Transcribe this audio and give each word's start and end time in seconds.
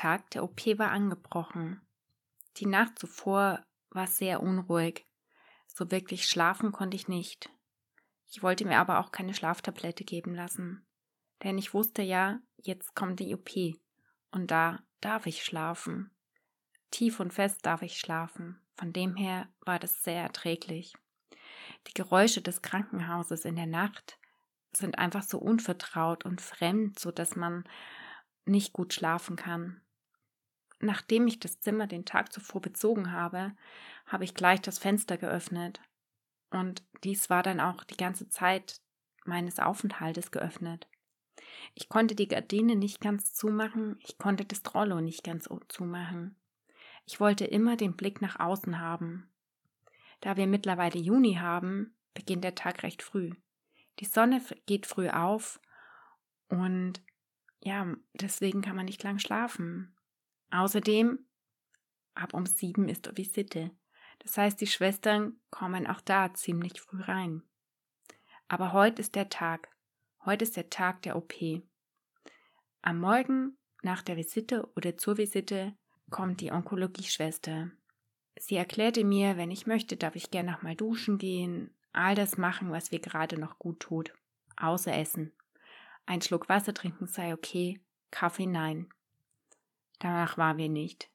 Tag 0.00 0.30
der 0.30 0.42
OP 0.42 0.64
war 0.78 0.92
angebrochen. 0.92 1.82
Die 2.56 2.64
Nacht 2.64 2.98
zuvor 2.98 3.62
war 3.90 4.06
sehr 4.06 4.42
unruhig. 4.42 5.04
So 5.66 5.90
wirklich 5.90 6.26
schlafen 6.26 6.72
konnte 6.72 6.96
ich 6.96 7.06
nicht. 7.06 7.50
Ich 8.30 8.42
wollte 8.42 8.64
mir 8.64 8.78
aber 8.78 9.00
auch 9.00 9.12
keine 9.12 9.34
Schlaftablette 9.34 10.04
geben 10.04 10.34
lassen. 10.34 10.86
Denn 11.42 11.58
ich 11.58 11.74
wusste 11.74 12.00
ja, 12.00 12.40
jetzt 12.56 12.94
kommt 12.94 13.20
die 13.20 13.34
OP. 13.34 13.50
Und 14.30 14.50
da 14.50 14.78
darf 15.02 15.26
ich 15.26 15.44
schlafen. 15.44 16.10
Tief 16.90 17.20
und 17.20 17.34
fest 17.34 17.66
darf 17.66 17.82
ich 17.82 18.00
schlafen. 18.00 18.58
Von 18.78 18.94
dem 18.94 19.16
her 19.16 19.48
war 19.66 19.78
das 19.78 20.02
sehr 20.02 20.22
erträglich. 20.22 20.94
Die 21.88 21.94
Geräusche 21.94 22.40
des 22.40 22.62
Krankenhauses 22.62 23.44
in 23.44 23.56
der 23.56 23.66
Nacht 23.66 24.18
sind 24.72 24.98
einfach 24.98 25.24
so 25.24 25.36
unvertraut 25.36 26.24
und 26.24 26.40
fremd, 26.40 26.98
so 26.98 27.10
dass 27.10 27.36
man 27.36 27.64
nicht 28.46 28.72
gut 28.72 28.94
schlafen 28.94 29.36
kann. 29.36 29.82
Nachdem 30.80 31.26
ich 31.26 31.38
das 31.38 31.60
Zimmer 31.60 31.86
den 31.86 32.06
Tag 32.06 32.32
zuvor 32.32 32.62
bezogen 32.62 33.12
habe, 33.12 33.52
habe 34.06 34.24
ich 34.24 34.34
gleich 34.34 34.60
das 34.62 34.78
Fenster 34.78 35.18
geöffnet. 35.18 35.80
Und 36.50 36.82
dies 37.04 37.30
war 37.30 37.42
dann 37.42 37.60
auch 37.60 37.84
die 37.84 37.96
ganze 37.96 38.28
Zeit 38.28 38.80
meines 39.24 39.58
Aufenthaltes 39.58 40.30
geöffnet. 40.30 40.88
Ich 41.74 41.88
konnte 41.88 42.14
die 42.14 42.28
Gardine 42.28 42.76
nicht 42.76 43.00
ganz 43.00 43.34
zumachen, 43.34 43.98
ich 44.00 44.18
konnte 44.18 44.44
das 44.44 44.62
Trollo 44.62 45.00
nicht 45.00 45.22
ganz 45.22 45.48
zumachen. 45.68 46.36
Ich 47.06 47.20
wollte 47.20 47.44
immer 47.44 47.76
den 47.76 47.94
Blick 47.94 48.22
nach 48.22 48.40
außen 48.40 48.80
haben. 48.80 49.30
Da 50.20 50.36
wir 50.36 50.46
mittlerweile 50.46 50.98
Juni 50.98 51.34
haben, 51.34 51.94
beginnt 52.14 52.44
der 52.44 52.54
Tag 52.54 52.82
recht 52.82 53.02
früh. 53.02 53.32
Die 53.98 54.04
Sonne 54.04 54.42
geht 54.66 54.86
früh 54.86 55.08
auf 55.08 55.60
und 56.48 57.02
ja, 57.62 57.86
deswegen 58.14 58.62
kann 58.62 58.76
man 58.76 58.86
nicht 58.86 59.02
lang 59.02 59.18
schlafen. 59.18 59.94
Außerdem, 60.50 61.18
ab 62.14 62.34
um 62.34 62.46
sieben 62.46 62.88
ist 62.88 63.16
Visite. 63.16 63.70
Das 64.18 64.36
heißt, 64.36 64.60
die 64.60 64.66
Schwestern 64.66 65.40
kommen 65.50 65.86
auch 65.86 66.00
da 66.00 66.34
ziemlich 66.34 66.80
früh 66.80 67.00
rein. 67.02 67.42
Aber 68.48 68.72
heute 68.72 69.00
ist 69.00 69.14
der 69.14 69.28
Tag. 69.28 69.68
Heute 70.24 70.44
ist 70.44 70.56
der 70.56 70.68
Tag 70.68 71.02
der 71.02 71.16
OP. 71.16 71.34
Am 72.82 72.98
Morgen 72.98 73.56
nach 73.82 74.02
der 74.02 74.16
Visite 74.16 74.68
oder 74.76 74.96
zur 74.96 75.16
Visite 75.16 75.74
kommt 76.10 76.40
die 76.40 76.52
Onkologieschwester. 76.52 77.70
Sie 78.36 78.56
erklärte 78.56 79.04
mir, 79.04 79.36
wenn 79.36 79.50
ich 79.50 79.66
möchte, 79.66 79.96
darf 79.96 80.16
ich 80.16 80.30
gern 80.30 80.46
noch 80.46 80.62
mal 80.62 80.74
duschen 80.74 81.18
gehen, 81.18 81.74
all 81.92 82.14
das 82.14 82.36
machen, 82.36 82.70
was 82.70 82.90
mir 82.90 83.00
gerade 83.00 83.38
noch 83.38 83.58
gut 83.58 83.80
tut, 83.80 84.12
außer 84.56 84.94
essen. 84.94 85.32
Ein 86.06 86.22
Schluck 86.22 86.48
Wasser 86.48 86.74
trinken 86.74 87.06
sei 87.06 87.32
okay, 87.32 87.80
Kaffee 88.10 88.46
nein. 88.46 88.88
Danach 90.00 90.36
war 90.36 90.56
wir 90.56 90.68
nicht. 90.68 91.10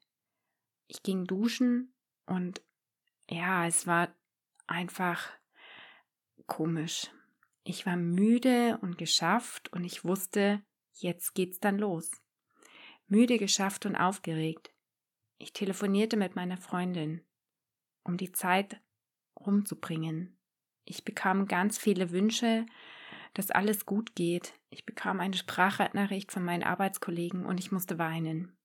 Ich 0.86 1.02
ging 1.02 1.26
duschen 1.26 1.92
und 2.24 2.62
ja, 3.28 3.66
es 3.66 3.86
war 3.86 4.14
einfach 4.66 5.28
komisch. 6.46 7.10
Ich 7.64 7.84
war 7.84 7.96
müde 7.96 8.78
und 8.80 8.96
geschafft 8.96 9.72
und 9.72 9.84
ich 9.84 10.04
wusste, 10.04 10.62
jetzt 10.92 11.34
geht's 11.34 11.58
dann 11.58 11.78
los. 11.78 12.10
Müde, 13.08 13.38
geschafft 13.38 13.86
und 13.86 13.96
aufgeregt. 13.96 14.72
Ich 15.38 15.52
telefonierte 15.52 16.16
mit 16.16 16.36
meiner 16.36 16.56
Freundin, 16.56 17.24
um 18.04 18.16
die 18.16 18.32
Zeit 18.32 18.80
rumzubringen. 19.38 20.38
Ich 20.84 21.04
bekam 21.04 21.48
ganz 21.48 21.76
viele 21.76 22.12
Wünsche, 22.12 22.66
dass 23.34 23.50
alles 23.50 23.84
gut 23.84 24.14
geht. 24.14 24.54
Ich 24.70 24.86
bekam 24.86 25.18
eine 25.18 25.36
Sprachnachricht 25.36 26.30
von 26.30 26.44
meinen 26.44 26.62
Arbeitskollegen 26.62 27.44
und 27.44 27.58
ich 27.58 27.72
musste 27.72 27.98
weinen. 27.98 28.55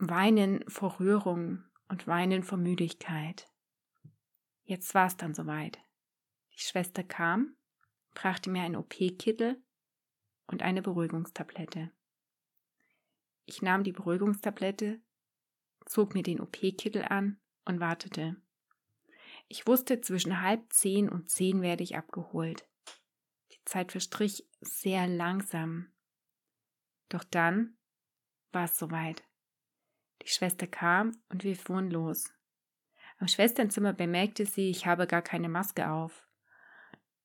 Weinen 0.00 0.64
vor 0.68 0.98
Rührung 0.98 1.64
und 1.88 2.06
weinen 2.06 2.42
vor 2.42 2.56
Müdigkeit. 2.56 3.48
Jetzt 4.62 4.94
war 4.94 5.06
es 5.06 5.16
dann 5.16 5.34
soweit. 5.34 5.78
Die 6.54 6.60
Schwester 6.60 7.04
kam, 7.04 7.56
brachte 8.14 8.48
mir 8.50 8.62
einen 8.62 8.76
OP-Kittel 8.76 9.62
und 10.46 10.62
eine 10.62 10.80
Beruhigungstablette. 10.80 11.90
Ich 13.44 13.62
nahm 13.62 13.84
die 13.84 13.92
Beruhigungstablette, 13.92 15.02
zog 15.84 16.14
mir 16.14 16.22
den 16.22 16.40
OP-Kittel 16.40 17.02
an 17.02 17.38
und 17.64 17.80
wartete. 17.80 18.40
Ich 19.48 19.66
wusste, 19.66 20.00
zwischen 20.00 20.40
halb 20.40 20.72
zehn 20.72 21.08
und 21.08 21.28
zehn 21.30 21.60
werde 21.60 21.82
ich 21.82 21.96
abgeholt. 21.96 22.66
Die 23.52 23.62
Zeit 23.64 23.92
verstrich 23.92 24.48
sehr 24.60 25.06
langsam. 25.08 25.92
Doch 27.08 27.24
dann 27.24 27.76
war 28.52 28.64
es 28.64 28.78
soweit. 28.78 29.24
Die 30.22 30.28
Schwester 30.28 30.66
kam 30.66 31.16
und 31.28 31.44
wir 31.44 31.56
fuhren 31.56 31.90
los. 31.90 32.32
Am 33.18 33.28
Schwesternzimmer 33.28 33.92
bemerkte 33.92 34.46
sie, 34.46 34.70
ich 34.70 34.86
habe 34.86 35.06
gar 35.06 35.22
keine 35.22 35.48
Maske 35.48 35.90
auf. 35.90 36.26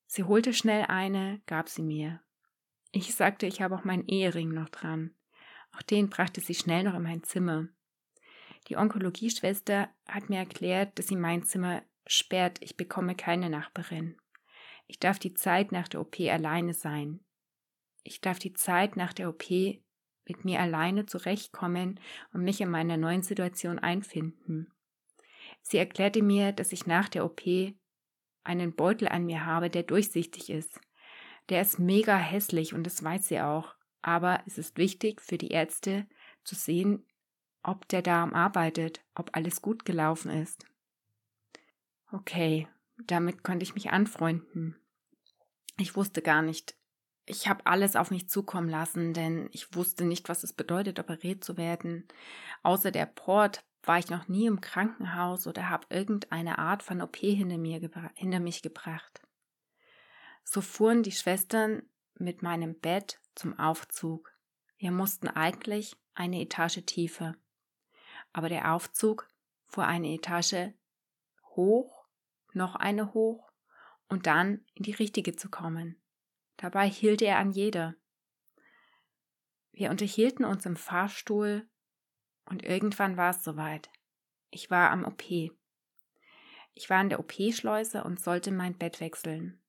Sie 0.08 0.24
holte 0.24 0.54
schnell 0.54 0.86
eine, 0.88 1.42
gab 1.46 1.70
sie 1.70 1.82
mir. 1.82 2.22
Ich 2.92 3.16
sagte, 3.16 3.46
ich 3.46 3.62
habe 3.62 3.76
auch 3.76 3.84
meinen 3.84 4.08
Ehering 4.08 4.50
noch 4.50 4.70
dran. 4.70 5.14
Auch 5.74 5.82
den 5.82 6.10
brachte 6.10 6.42
sie 6.42 6.56
schnell 6.56 6.84
noch 6.84 6.94
in 6.94 7.04
mein 7.04 7.24
Zimmer. 7.24 7.68
Die 8.68 8.78
Onkologieschwester 8.78 9.90
hat 10.08 10.30
mir 10.30 10.40
erklärt, 10.40 10.98
dass 10.98 11.08
sie 11.08 11.16
mein 11.16 11.44
Zimmer 11.44 11.84
sperrt, 12.08 12.58
ich 12.62 12.78
bekomme 12.78 13.16
keine 13.16 13.50
Nachbarin. 13.50 14.18
Ich 14.88 15.00
darf 15.00 15.20
die 15.20 15.34
Zeit 15.34 15.72
nach 15.72 15.88
der 15.88 16.02
OP 16.02 16.20
alleine 16.20 16.74
sein. 16.74 17.20
Ich 18.04 18.22
darf 18.22 18.40
die 18.40 18.54
Zeit 18.54 18.96
nach 18.96 19.14
der 19.14 19.30
OP 19.30 19.44
mit 20.28 20.46
mir 20.46 20.60
alleine 20.60 21.06
zurechtkommen 21.06 22.00
und 22.34 22.44
mich 22.44 22.62
in 22.62 22.70
meiner 22.70 22.98
neuen 22.98 23.22
Situation 23.22 23.80
einfinden. 23.80 24.72
Sie 25.62 25.78
erklärte 25.78 26.22
mir, 26.22 26.52
dass 26.52 26.72
ich 26.72 26.86
nach 26.86 27.10
der 27.10 27.26
OP 27.26 27.42
einen 28.44 28.76
Beutel 28.76 29.08
an 29.08 29.26
mir 29.26 29.46
habe, 29.46 29.70
der 29.70 29.84
durchsichtig 29.84 30.50
ist. 30.50 30.80
Der 31.50 31.62
ist 31.62 31.80
mega 31.80 32.18
hässlich 32.18 32.74
und 32.74 32.84
das 32.84 33.04
weiß 33.04 33.28
sie 33.28 33.42
auch. 33.42 33.76
Aber 34.02 34.44
es 34.46 34.58
ist 34.58 34.78
wichtig 34.78 35.22
für 35.22 35.38
die 35.38 35.50
Ärzte 35.50 36.08
zu 36.44 36.54
sehen, 36.54 37.06
ob 37.64 37.88
der 37.88 38.04
Darm 38.04 38.34
arbeitet, 38.34 39.04
ob 39.16 39.36
alles 39.36 39.62
gut 39.62 39.86
gelaufen 39.86 40.30
ist. 40.30 40.68
Okay, 42.12 42.68
damit 43.08 43.44
konnte 43.44 43.64
ich 43.64 43.74
mich 43.74 43.90
anfreunden. 43.90 44.76
Ich 45.78 45.96
wusste 45.96 46.22
gar 46.22 46.44
nicht. 46.44 46.78
Ich 47.26 47.48
habe 47.48 47.66
alles 47.66 47.96
auf 47.96 48.12
mich 48.12 48.30
zukommen 48.30 48.70
lassen, 48.70 49.14
denn 49.14 49.50
ich 49.52 49.76
wusste 49.76 50.06
nicht, 50.06 50.30
was 50.30 50.44
es 50.44 50.54
bedeutet, 50.54 51.00
operiert 51.00 51.44
zu 51.44 51.58
werden. 51.58 52.08
Außer 52.62 52.92
der 52.92 53.08
Port 53.08 53.64
war 53.84 53.98
ich 53.98 54.10
noch 54.10 54.28
nie 54.28 54.46
im 54.46 54.62
Krankenhaus 54.62 55.48
oder 55.48 55.70
habe 55.70 55.88
irgendeine 55.90 56.60
Art 56.60 56.84
von 56.84 57.02
OP 57.02 57.18
hinter, 57.18 57.58
mir 57.58 57.80
hinter 58.16 58.40
mich 58.40 58.62
gebracht. 58.62 59.22
So 60.44 60.62
fuhren 60.62 61.02
die 61.02 61.12
Schwestern 61.12 61.84
mit 62.14 62.44
meinem 62.44 62.80
Bett 62.80 63.20
zum 63.34 63.58
Aufzug. 63.58 64.32
Wir 64.78 64.92
mussten 64.92 65.28
eigentlich 65.28 65.96
eine 66.14 66.42
Etage 66.42 66.86
tiefer. 66.86 67.36
Aber 68.34 68.50
der 68.50 68.74
Aufzug 68.74 69.28
fuhr 69.66 69.86
eine 69.86 70.14
Etage 70.14 70.74
hoch, 71.56 72.06
noch 72.54 72.76
eine 72.76 73.14
hoch 73.14 73.52
und 74.08 74.28
dann 74.28 74.66
in 74.74 74.84
die 74.84 74.94
richtige 74.94 75.36
zu 75.36 75.50
kommen. 75.50 76.00
Dabei 76.58 76.90
hielt 76.90 77.22
er 77.22 77.38
an 77.38 77.52
jeder. 77.52 77.96
Wir 79.72 79.90
unterhielten 79.90 80.46
uns 80.46 80.66
im 80.66 80.78
Fahrstuhl 80.78 81.68
und 82.46 82.64
irgendwann 82.64 83.18
war 83.18 83.32
es 83.32 83.44
soweit. 83.44 83.90
Ich 84.50 84.72
war 84.72 84.92
am 84.92 85.04
OP. 85.04 85.24
Ich 86.74 86.90
war 86.90 87.02
in 87.02 87.10
der 87.10 87.20
OP-Schleuse 87.20 88.04
und 88.04 88.22
sollte 88.22 88.52
mein 88.52 88.78
Bett 88.78 89.00
wechseln. 89.00 89.62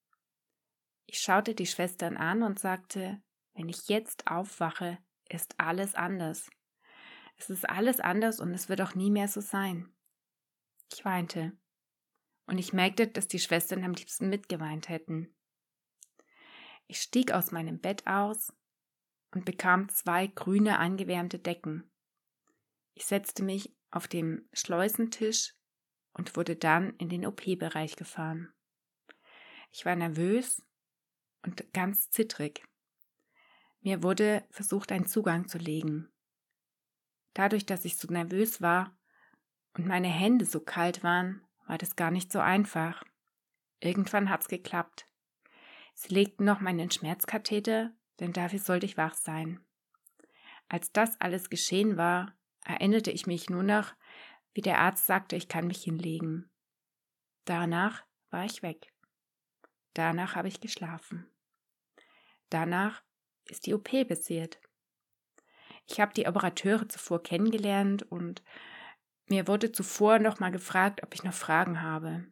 Ich 1.06 1.20
schaute 1.20 1.54
die 1.54 1.66
Schwestern 1.66 2.16
an 2.16 2.42
und 2.42 2.58
sagte, 2.58 3.22
wenn 3.54 3.68
ich 3.68 3.88
jetzt 3.88 4.26
aufwache, 4.26 4.98
ist 5.28 5.58
alles 5.58 5.94
anders. 5.94 6.50
Es 7.36 7.50
ist 7.50 7.68
alles 7.68 8.00
anders 8.00 8.40
und 8.40 8.52
es 8.52 8.68
wird 8.68 8.80
auch 8.80 8.94
nie 8.94 9.10
mehr 9.10 9.28
so 9.28 9.40
sein. 9.40 9.88
Ich 10.92 11.04
weinte. 11.04 11.52
Und 12.46 12.58
ich 12.58 12.72
merkte, 12.72 13.06
dass 13.08 13.28
die 13.28 13.38
Schwestern 13.38 13.84
am 13.84 13.92
liebsten 13.92 14.28
mitgeweint 14.28 14.88
hätten. 14.88 15.35
Ich 16.86 17.00
stieg 17.00 17.32
aus 17.32 17.50
meinem 17.50 17.80
Bett 17.80 18.06
aus 18.06 18.52
und 19.32 19.44
bekam 19.44 19.88
zwei 19.88 20.26
grüne 20.28 20.78
angewärmte 20.78 21.38
Decken. 21.38 21.90
Ich 22.94 23.06
setzte 23.06 23.42
mich 23.42 23.74
auf 23.90 24.08
dem 24.08 24.48
Schleusentisch 24.52 25.54
und 26.12 26.36
wurde 26.36 26.56
dann 26.56 26.94
in 26.96 27.08
den 27.08 27.26
OP-Bereich 27.26 27.96
gefahren. 27.96 28.52
Ich 29.70 29.84
war 29.84 29.96
nervös 29.96 30.62
und 31.42 31.72
ganz 31.72 32.10
zittrig. 32.10 32.62
Mir 33.80 34.02
wurde 34.02 34.44
versucht, 34.50 34.90
einen 34.92 35.06
Zugang 35.06 35.48
zu 35.48 35.58
legen. 35.58 36.10
Dadurch, 37.34 37.66
dass 37.66 37.84
ich 37.84 37.98
so 37.98 38.08
nervös 38.10 38.62
war 38.62 38.96
und 39.74 39.86
meine 39.86 40.08
Hände 40.08 40.46
so 40.46 40.60
kalt 40.60 41.02
waren, 41.02 41.42
war 41.66 41.76
das 41.76 41.96
gar 41.96 42.10
nicht 42.10 42.32
so 42.32 42.40
einfach. 42.40 43.04
Irgendwann 43.80 44.30
hat's 44.30 44.48
geklappt. 44.48 45.06
Sie 45.98 46.12
legten 46.12 46.44
noch 46.44 46.60
meinen 46.60 46.90
Schmerzkatheter, 46.90 47.90
denn 48.20 48.34
dafür 48.34 48.58
sollte 48.58 48.84
ich 48.84 48.98
wach 48.98 49.14
sein. 49.14 49.64
Als 50.68 50.92
das 50.92 51.18
alles 51.22 51.48
geschehen 51.48 51.96
war, 51.96 52.36
erinnerte 52.64 53.10
ich 53.10 53.26
mich 53.26 53.48
nur 53.48 53.62
noch, 53.62 53.94
wie 54.52 54.60
der 54.60 54.78
Arzt 54.78 55.06
sagte, 55.06 55.36
ich 55.36 55.48
kann 55.48 55.66
mich 55.66 55.82
hinlegen. 55.82 56.50
Danach 57.46 58.04
war 58.28 58.44
ich 58.44 58.62
weg. 58.62 58.92
Danach 59.94 60.36
habe 60.36 60.48
ich 60.48 60.60
geschlafen. 60.60 61.30
Danach 62.50 63.02
ist 63.46 63.64
die 63.64 63.72
OP 63.72 63.88
passiert. 64.06 64.60
Ich 65.86 65.98
habe 65.98 66.12
die 66.12 66.26
Operateure 66.28 66.88
zuvor 66.90 67.22
kennengelernt 67.22 68.02
und 68.02 68.42
mir 69.26 69.48
wurde 69.48 69.72
zuvor 69.72 70.18
noch 70.18 70.40
mal 70.40 70.50
gefragt, 70.52 71.02
ob 71.02 71.14
ich 71.14 71.22
noch 71.22 71.32
Fragen 71.32 71.80
habe. 71.80 72.26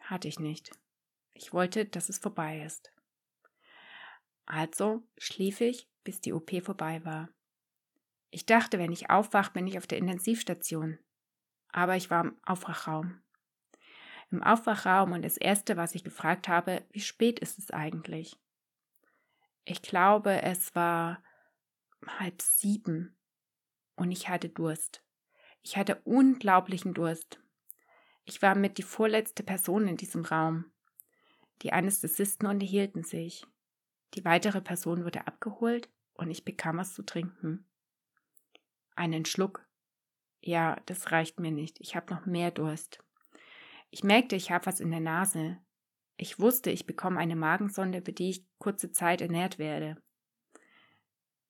Hatte 0.00 0.26
ich 0.26 0.40
nicht. 0.40 0.72
Ich 1.42 1.54
wollte, 1.54 1.86
dass 1.86 2.10
es 2.10 2.18
vorbei 2.18 2.60
ist. 2.60 2.92
Also 4.44 5.02
schlief 5.16 5.62
ich, 5.62 5.88
bis 6.04 6.20
die 6.20 6.34
OP 6.34 6.50
vorbei 6.62 7.02
war. 7.06 7.30
Ich 8.30 8.44
dachte, 8.44 8.78
wenn 8.78 8.92
ich 8.92 9.08
aufwache, 9.08 9.52
bin 9.52 9.66
ich 9.66 9.78
auf 9.78 9.86
der 9.86 9.96
Intensivstation. 9.96 10.98
Aber 11.68 11.96
ich 11.96 12.10
war 12.10 12.24
im 12.24 12.38
Aufwachraum. 12.44 13.22
Im 14.30 14.42
Aufwachraum 14.42 15.12
und 15.12 15.22
das 15.22 15.38
Erste, 15.38 15.78
was 15.78 15.94
ich 15.94 16.04
gefragt 16.04 16.46
habe, 16.46 16.84
wie 16.90 17.00
spät 17.00 17.38
ist 17.38 17.58
es 17.58 17.70
eigentlich? 17.70 18.38
Ich 19.64 19.80
glaube, 19.80 20.42
es 20.42 20.74
war 20.74 21.22
halb 22.18 22.42
sieben 22.42 23.16
und 23.96 24.12
ich 24.12 24.28
hatte 24.28 24.50
Durst. 24.50 25.02
Ich 25.62 25.78
hatte 25.78 26.02
unglaublichen 26.04 26.92
Durst. 26.92 27.40
Ich 28.24 28.42
war 28.42 28.54
mit 28.54 28.76
die 28.76 28.82
vorletzte 28.82 29.42
Person 29.42 29.88
in 29.88 29.96
diesem 29.96 30.26
Raum. 30.26 30.70
Die 31.62 31.72
Anästhesisten 31.72 32.46
unterhielten 32.46 33.02
sich. 33.02 33.46
Die 34.14 34.24
weitere 34.24 34.60
Person 34.60 35.04
wurde 35.04 35.26
abgeholt 35.26 35.88
und 36.14 36.30
ich 36.30 36.44
bekam 36.44 36.78
was 36.78 36.94
zu 36.94 37.02
trinken. 37.02 37.66
Einen 38.96 39.24
Schluck. 39.24 39.66
Ja, 40.40 40.80
das 40.86 41.12
reicht 41.12 41.38
mir 41.38 41.50
nicht. 41.50 41.80
Ich 41.80 41.96
habe 41.96 42.12
noch 42.12 42.26
mehr 42.26 42.50
Durst. 42.50 43.02
Ich 43.90 44.04
merkte, 44.04 44.36
ich 44.36 44.50
habe 44.50 44.66
was 44.66 44.80
in 44.80 44.90
der 44.90 45.00
Nase. 45.00 45.58
Ich 46.16 46.38
wusste, 46.38 46.70
ich 46.70 46.86
bekomme 46.86 47.18
eine 47.18 47.36
Magensonde, 47.36 48.02
für 48.02 48.12
die 48.12 48.30
ich 48.30 48.46
kurze 48.58 48.92
Zeit 48.92 49.20
ernährt 49.20 49.58
werde. 49.58 50.00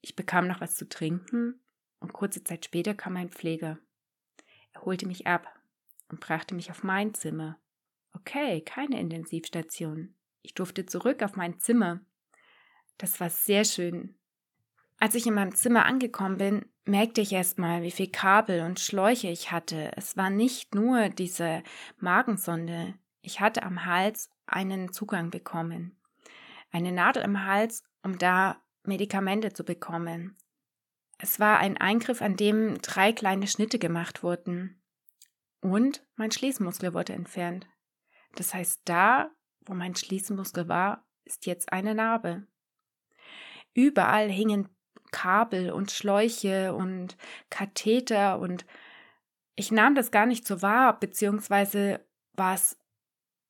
Ich 0.00 0.16
bekam 0.16 0.46
noch 0.46 0.60
was 0.60 0.76
zu 0.76 0.88
trinken 0.88 1.60
und 1.98 2.12
kurze 2.12 2.42
Zeit 2.42 2.64
später 2.64 2.94
kam 2.94 3.16
ein 3.16 3.30
Pfleger. 3.30 3.78
Er 4.72 4.82
holte 4.82 5.06
mich 5.06 5.26
ab 5.26 5.46
und 6.08 6.20
brachte 6.20 6.54
mich 6.54 6.70
auf 6.70 6.82
mein 6.82 7.14
Zimmer. 7.14 7.59
Okay, 8.20 8.60
keine 8.60 9.00
Intensivstation. 9.00 10.14
Ich 10.42 10.54
durfte 10.54 10.86
zurück 10.86 11.22
auf 11.22 11.36
mein 11.36 11.58
Zimmer. 11.58 12.00
Das 12.98 13.18
war 13.18 13.30
sehr 13.30 13.64
schön. 13.64 14.14
Als 14.98 15.14
ich 15.14 15.26
in 15.26 15.34
meinem 15.34 15.54
Zimmer 15.54 15.86
angekommen 15.86 16.36
bin, 16.36 16.66
merkte 16.84 17.22
ich 17.22 17.32
erst 17.32 17.58
mal, 17.58 17.82
wie 17.82 17.90
viel 17.90 18.10
Kabel 18.10 18.60
und 18.60 18.78
Schläuche 18.78 19.28
ich 19.28 19.50
hatte. 19.50 19.92
Es 19.96 20.18
war 20.18 20.28
nicht 20.28 20.74
nur 20.74 21.08
diese 21.08 21.62
Magensonde. 21.98 22.94
Ich 23.22 23.40
hatte 23.40 23.62
am 23.62 23.86
Hals 23.86 24.28
einen 24.46 24.92
Zugang 24.92 25.30
bekommen. 25.30 25.96
Eine 26.70 26.92
Nadel 26.92 27.22
im 27.22 27.46
Hals, 27.46 27.84
um 28.02 28.18
da 28.18 28.60
Medikamente 28.84 29.54
zu 29.54 29.64
bekommen. 29.64 30.36
Es 31.16 31.40
war 31.40 31.58
ein 31.58 31.78
Eingriff, 31.78 32.20
an 32.20 32.36
dem 32.36 32.80
drei 32.82 33.12
kleine 33.12 33.46
Schnitte 33.46 33.78
gemacht 33.78 34.22
wurden. 34.22 34.82
Und 35.62 36.04
mein 36.16 36.30
Schließmuskel 36.30 36.92
wurde 36.92 37.14
entfernt. 37.14 37.66
Das 38.34 38.54
heißt, 38.54 38.82
da, 38.84 39.30
wo 39.64 39.74
mein 39.74 39.94
Schließmuskel 39.94 40.68
war, 40.68 41.06
ist 41.24 41.46
jetzt 41.46 41.72
eine 41.72 41.94
Narbe. 41.94 42.46
Überall 43.74 44.30
hingen 44.30 44.68
Kabel 45.10 45.70
und 45.70 45.90
Schläuche 45.90 46.74
und 46.74 47.16
Katheter 47.50 48.38
und 48.38 48.64
ich 49.56 49.70
nahm 49.70 49.94
das 49.94 50.10
gar 50.10 50.26
nicht 50.26 50.46
so 50.46 50.62
wahr, 50.62 50.98
beziehungsweise 50.98 52.04
war 52.34 52.54
es 52.54 52.78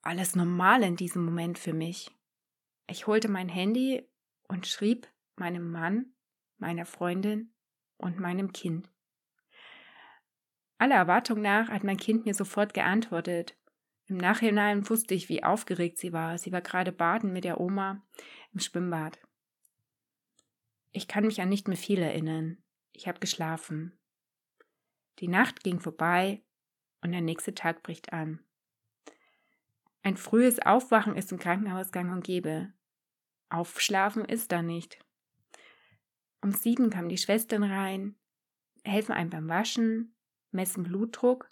alles 0.03 0.35
normal 0.35 0.83
in 0.83 0.97
diesem 0.97 1.25
Moment 1.25 1.59
für 1.59 1.73
mich. 1.73 2.11
Ich 2.87 3.07
holte 3.07 3.29
mein 3.29 3.49
Handy 3.49 4.09
und 4.49 4.67
schrieb 4.67 5.09
meinem 5.37 5.71
Mann, 5.71 6.13
meiner 6.59 6.87
Freundin 6.87 7.53
und 7.97 8.19
meinem 8.19 8.53
Kind. 8.53 8.91
Aller 10.79 10.97
Erwartung 10.97 11.43
nach 11.43 11.69
hat 11.69 11.85
mein 11.85 11.99
Kind 11.99 12.25
mir 12.25 12.35
sofort 12.35 12.73
geantwortet. 12.73 13.57
Im 14.11 14.17
Nachhinein 14.17 14.91
wusste 14.91 15.15
ich, 15.15 15.29
wie 15.29 15.45
aufgeregt 15.45 15.99
sie 15.99 16.13
war. 16.13 16.37
Sie 16.37 16.51
war 16.51 16.63
gerade 16.63 16.91
baden 16.91 17.33
mit 17.33 17.45
der 17.45 17.61
Oma 17.61 18.05
im 18.53 18.59
Schwimmbad. 18.59 19.21
Ich 20.91 21.07
kann 21.07 21.25
mich 21.25 21.41
an 21.41 21.49
nicht 21.49 21.69
mehr 21.69 21.77
viel 21.77 22.01
erinnern. 22.01 22.59
Ich 22.93 23.07
habe 23.07 23.21
geschlafen. 23.21 23.97
Die 25.21 25.29
Nacht 25.29 25.63
ging 25.63 25.79
vorbei 25.79 26.43
und 27.03 27.13
der 27.13 27.21
nächste 27.21 27.55
Tag 27.55 27.85
bricht 27.85 28.13
an. 28.13 28.41
Ein 30.03 30.17
frühes 30.17 30.59
Aufwachen 30.59 31.15
ist 31.15 31.31
im 31.31 31.39
Krankenhaus 31.39 31.93
gang 31.93 32.11
und 32.11 32.25
gäbe. 32.25 32.73
Aufschlafen 33.49 34.25
ist 34.25 34.51
da 34.51 34.61
nicht. 34.61 34.99
Um 36.43 36.51
sieben 36.51 36.91
kamen 36.91 37.11
die 37.11 37.19
Schwestern 37.19 37.63
rein, 37.63 38.17
helfen 38.83 39.13
einem 39.13 39.31
beim 39.31 39.49
Waschen, 39.49 40.17
messen 40.51 40.83
Blutdruck 40.83 41.49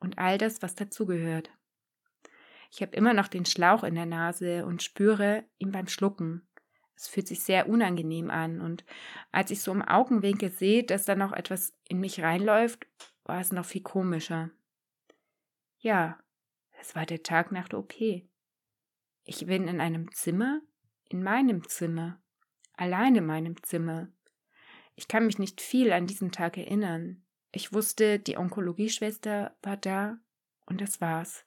und 0.00 0.18
all 0.18 0.38
das, 0.38 0.60
was 0.60 0.74
dazugehört. 0.74 1.52
Ich 2.74 2.82
habe 2.82 2.96
immer 2.96 3.14
noch 3.14 3.28
den 3.28 3.44
Schlauch 3.44 3.84
in 3.84 3.94
der 3.94 4.04
Nase 4.04 4.66
und 4.66 4.82
spüre 4.82 5.44
ihn 5.58 5.70
beim 5.70 5.86
Schlucken. 5.86 6.44
Es 6.96 7.06
fühlt 7.06 7.28
sich 7.28 7.40
sehr 7.44 7.68
unangenehm 7.68 8.30
an 8.30 8.60
und 8.60 8.84
als 9.30 9.52
ich 9.52 9.62
so 9.62 9.70
im 9.70 9.80
Augenwinkel 9.80 10.50
sehe, 10.50 10.82
dass 10.82 11.04
da 11.04 11.14
noch 11.14 11.32
etwas 11.32 11.72
in 11.88 12.00
mich 12.00 12.20
reinläuft, 12.20 12.88
war 13.22 13.40
es 13.40 13.52
noch 13.52 13.64
viel 13.64 13.82
komischer. 13.82 14.50
Ja, 15.78 16.18
es 16.80 16.96
war 16.96 17.06
der 17.06 17.22
Tag 17.22 17.52
nach 17.52 17.68
der 17.68 17.78
OP. 17.78 17.94
Ich 19.22 19.46
bin 19.46 19.68
in 19.68 19.80
einem 19.80 20.12
Zimmer, 20.12 20.60
in 21.08 21.22
meinem 21.22 21.68
Zimmer, 21.68 22.20
allein 22.72 23.14
in 23.14 23.26
meinem 23.26 23.62
Zimmer. 23.62 24.08
Ich 24.96 25.06
kann 25.06 25.26
mich 25.26 25.38
nicht 25.38 25.60
viel 25.60 25.92
an 25.92 26.08
diesen 26.08 26.32
Tag 26.32 26.58
erinnern. 26.58 27.24
Ich 27.52 27.72
wusste, 27.72 28.18
die 28.18 28.36
Onkologieschwester 28.36 29.56
war 29.62 29.76
da 29.76 30.18
und 30.66 30.80
das 30.80 31.00
war's. 31.00 31.46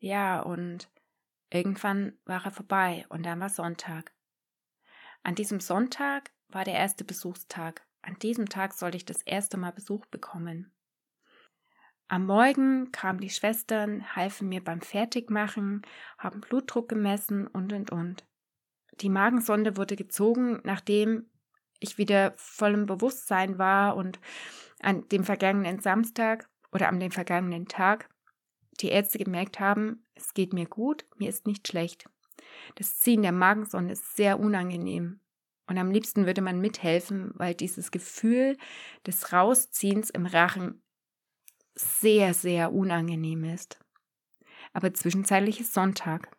Ja, 0.00 0.40
und 0.40 0.90
irgendwann 1.50 2.18
war 2.24 2.44
er 2.44 2.50
vorbei 2.50 3.04
und 3.10 3.24
dann 3.24 3.38
war 3.38 3.50
Sonntag. 3.50 4.12
An 5.22 5.34
diesem 5.34 5.60
Sonntag 5.60 6.32
war 6.48 6.64
der 6.64 6.74
erste 6.74 7.04
Besuchstag. 7.04 7.86
An 8.00 8.18
diesem 8.18 8.48
Tag 8.48 8.72
sollte 8.72 8.96
ich 8.96 9.04
das 9.04 9.20
erste 9.22 9.58
Mal 9.58 9.72
Besuch 9.72 10.06
bekommen. 10.06 10.72
Am 12.08 12.26
Morgen 12.26 12.90
kamen 12.92 13.20
die 13.20 13.30
Schwestern, 13.30 14.16
halfen 14.16 14.48
mir 14.48 14.64
beim 14.64 14.80
Fertigmachen, 14.80 15.82
haben 16.18 16.40
Blutdruck 16.40 16.88
gemessen 16.88 17.46
und 17.46 17.72
und 17.72 17.92
und. 17.92 18.24
Die 19.00 19.10
Magensonde 19.10 19.76
wurde 19.76 19.96
gezogen, 19.96 20.60
nachdem 20.64 21.30
ich 21.78 21.98
wieder 21.98 22.32
voll 22.36 22.72
im 22.72 22.86
Bewusstsein 22.86 23.58
war 23.58 23.96
und 23.96 24.18
an 24.80 25.06
dem 25.08 25.24
vergangenen 25.24 25.80
Samstag 25.80 26.48
oder 26.72 26.88
an 26.88 27.00
dem 27.00 27.10
vergangenen 27.10 27.68
Tag 27.68 28.08
die 28.82 28.88
Ärzte 28.88 29.18
gemerkt 29.18 29.60
haben, 29.60 30.06
es 30.14 30.34
geht 30.34 30.52
mir 30.52 30.66
gut, 30.66 31.04
mir 31.16 31.28
ist 31.28 31.46
nicht 31.46 31.68
schlecht. 31.68 32.08
Das 32.76 32.98
Ziehen 32.98 33.22
der 33.22 33.32
Magensonde 33.32 33.92
ist 33.92 34.16
sehr 34.16 34.40
unangenehm. 34.40 35.20
Und 35.66 35.78
am 35.78 35.90
liebsten 35.90 36.26
würde 36.26 36.42
man 36.42 36.60
mithelfen, 36.60 37.30
weil 37.34 37.54
dieses 37.54 37.90
Gefühl 37.90 38.56
des 39.06 39.32
Rausziehens 39.32 40.10
im 40.10 40.26
Rachen 40.26 40.82
sehr, 41.74 42.34
sehr 42.34 42.72
unangenehm 42.72 43.44
ist. 43.44 43.78
Aber 44.72 44.92
zwischenzeitlich 44.92 45.60
ist 45.60 45.72
Sonntag. 45.72 46.36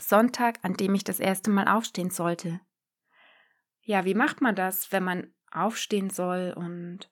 Sonntag, 0.00 0.58
an 0.62 0.74
dem 0.74 0.94
ich 0.94 1.04
das 1.04 1.20
erste 1.20 1.50
Mal 1.50 1.68
aufstehen 1.68 2.10
sollte. 2.10 2.60
Ja, 3.82 4.04
wie 4.04 4.14
macht 4.14 4.40
man 4.40 4.54
das, 4.54 4.90
wenn 4.92 5.04
man 5.04 5.34
aufstehen 5.50 6.10
soll 6.10 6.54
und 6.56 7.10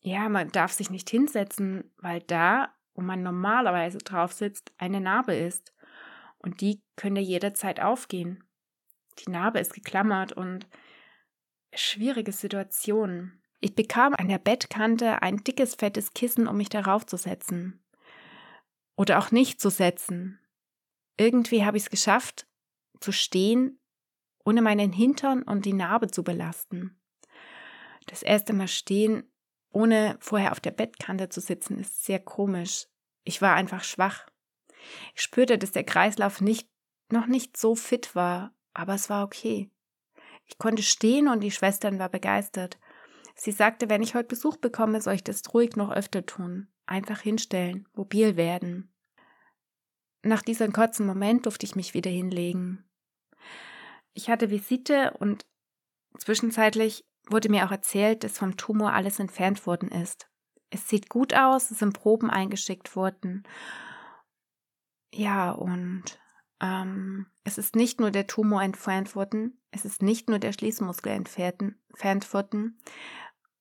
ja, 0.00 0.28
man 0.28 0.50
darf 0.50 0.72
sich 0.72 0.90
nicht 0.90 1.10
hinsetzen, 1.10 1.92
weil 1.98 2.20
da, 2.22 2.74
wo 2.94 3.02
man 3.02 3.22
normalerweise 3.22 3.98
drauf 3.98 4.32
sitzt, 4.32 4.72
eine 4.78 5.00
Narbe 5.00 5.34
ist 5.34 5.72
und 6.38 6.60
die 6.60 6.82
könnte 6.96 7.20
jederzeit 7.20 7.80
aufgehen. 7.80 8.44
Die 9.18 9.30
Narbe 9.30 9.60
ist 9.60 9.74
geklammert 9.74 10.32
und 10.32 10.66
schwierige 11.74 12.32
Situation. 12.32 13.40
Ich 13.60 13.74
bekam 13.74 14.14
an 14.14 14.28
der 14.28 14.38
Bettkante 14.38 15.22
ein 15.22 15.44
dickes, 15.44 15.74
fettes 15.74 16.14
Kissen, 16.14 16.46
um 16.46 16.56
mich 16.56 16.70
darauf 16.70 17.04
zu 17.06 17.16
setzen. 17.16 17.84
Oder 18.96 19.18
auch 19.18 19.30
nicht 19.30 19.60
zu 19.60 19.70
setzen. 19.70 20.38
Irgendwie 21.16 21.64
habe 21.64 21.76
ich 21.76 21.84
es 21.84 21.90
geschafft, 21.90 22.46
zu 23.00 23.12
stehen, 23.12 23.78
ohne 24.44 24.62
meinen 24.62 24.92
Hintern 24.92 25.42
und 25.42 25.66
die 25.66 25.72
Narbe 25.74 26.10
zu 26.10 26.24
belasten. 26.24 26.98
Das 28.06 28.22
erste 28.22 28.52
Mal 28.52 28.68
stehen, 28.68 29.29
ohne 29.72 30.16
vorher 30.20 30.52
auf 30.52 30.60
der 30.60 30.72
Bettkante 30.72 31.28
zu 31.28 31.40
sitzen, 31.40 31.78
ist 31.78 32.04
sehr 32.04 32.18
komisch. 32.18 32.86
Ich 33.24 33.40
war 33.40 33.54
einfach 33.54 33.84
schwach. 33.84 34.26
Ich 35.14 35.22
spürte, 35.22 35.58
dass 35.58 35.72
der 35.72 35.84
Kreislauf 35.84 36.40
nicht, 36.40 36.68
noch 37.10 37.26
nicht 37.26 37.56
so 37.56 37.74
fit 37.74 38.14
war, 38.14 38.52
aber 38.74 38.94
es 38.94 39.10
war 39.10 39.24
okay. 39.24 39.70
Ich 40.46 40.58
konnte 40.58 40.82
stehen 40.82 41.28
und 41.28 41.40
die 41.40 41.50
Schwestern 41.50 41.98
war 41.98 42.08
begeistert. 42.08 42.78
Sie 43.36 43.52
sagte, 43.52 43.88
wenn 43.88 44.02
ich 44.02 44.14
heute 44.14 44.28
Besuch 44.28 44.56
bekomme, 44.56 45.00
soll 45.00 45.14
ich 45.14 45.24
das 45.24 45.42
ruhig 45.54 45.76
noch 45.76 45.90
öfter 45.90 46.26
tun. 46.26 46.68
Einfach 46.86 47.20
hinstellen, 47.20 47.88
mobil 47.94 48.36
werden. 48.36 48.92
Nach 50.22 50.42
diesem 50.42 50.72
kurzen 50.72 51.06
Moment 51.06 51.46
durfte 51.46 51.64
ich 51.64 51.76
mich 51.76 51.94
wieder 51.94 52.10
hinlegen. 52.10 52.84
Ich 54.12 54.28
hatte 54.28 54.50
Visite 54.50 55.12
und 55.18 55.46
zwischenzeitlich 56.18 57.04
wurde 57.28 57.48
mir 57.48 57.66
auch 57.66 57.70
erzählt, 57.70 58.24
dass 58.24 58.38
vom 58.38 58.56
Tumor 58.56 58.92
alles 58.92 59.18
entfernt 59.18 59.66
worden 59.66 59.90
ist. 59.90 60.28
Es 60.70 60.88
sieht 60.88 61.08
gut 61.08 61.34
aus, 61.34 61.70
es 61.70 61.78
sind 61.78 61.94
Proben 61.94 62.30
eingeschickt 62.30 62.94
worden. 62.96 63.44
Ja, 65.12 65.50
und 65.50 66.04
ähm, 66.60 67.26
es 67.44 67.58
ist 67.58 67.74
nicht 67.74 68.00
nur 68.00 68.10
der 68.10 68.26
Tumor 68.26 68.62
entfernt 68.62 69.16
worden, 69.16 69.60
es 69.70 69.84
ist 69.84 70.02
nicht 70.02 70.28
nur 70.28 70.38
der 70.38 70.52
Schließmuskel 70.52 71.12
entfernt 71.12 72.32
worden, 72.32 72.78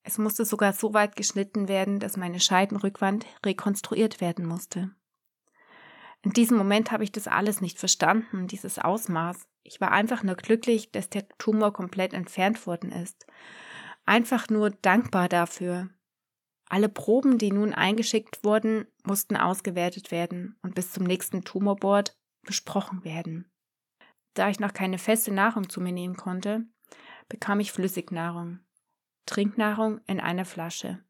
es 0.04 0.18
musste 0.18 0.46
sogar 0.46 0.74
so 0.74 0.94
weit 0.94 1.16
geschnitten 1.16 1.68
werden, 1.68 2.00
dass 2.00 2.18
meine 2.18 2.40
Scheidenrückwand 2.40 3.26
rekonstruiert 3.46 4.22
werden 4.22 4.46
musste. 4.46 4.92
In 6.22 6.32
diesem 6.32 6.58
Moment 6.58 6.92
habe 6.92 7.04
ich 7.04 7.12
das 7.12 7.28
alles 7.28 7.62
nicht 7.62 7.80
verstanden, 7.80 8.48
dieses 8.48 8.78
Ausmaß. 8.78 9.48
Ich 9.64 9.80
war 9.80 9.92
einfach 9.92 10.24
nur 10.24 10.36
glücklich, 10.36 10.92
dass 10.92 11.10
der 11.10 11.28
Tumor 11.38 11.72
komplett 11.72 12.14
entfernt 12.14 12.66
worden 12.68 12.92
ist. 12.92 13.26
Einfach 14.06 14.50
nur 14.50 14.72
dankbar 14.72 15.30
dafür. 15.30 15.90
Alle 16.68 16.90
Proben, 16.90 17.38
die 17.38 17.52
nun 17.52 17.74
eingeschickt 17.74 18.44
wurden, 18.44 18.86
mussten 19.04 19.38
ausgewertet 19.38 20.12
werden 20.12 20.58
und 20.62 20.76
bis 20.76 20.92
zum 20.92 21.04
nächsten 21.04 21.44
Tumorboard 21.44 22.16
besprochen 22.44 23.04
werden. 23.04 23.52
Da 24.34 24.50
ich 24.50 24.60
noch 24.60 24.74
keine 24.74 24.98
feste 24.98 25.34
Nahrung 25.34 25.70
zu 25.70 25.82
mir 25.82 25.92
nehmen 25.92 26.16
konnte, 26.16 26.66
bekam 27.28 27.60
ich 27.60 27.72
Flüssignahrung. 27.72 28.60
Trinknahrung 29.26 30.02
in 30.08 30.20
einer 30.20 30.46
Flasche. 30.46 31.04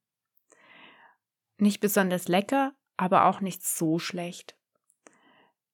Nicht 1.58 1.80
besonders 1.80 2.28
lecker, 2.28 2.74
aber 2.96 3.25
auch 3.25 3.42
nicht 3.42 3.66
so 3.66 4.00
schlecht. 4.00 4.59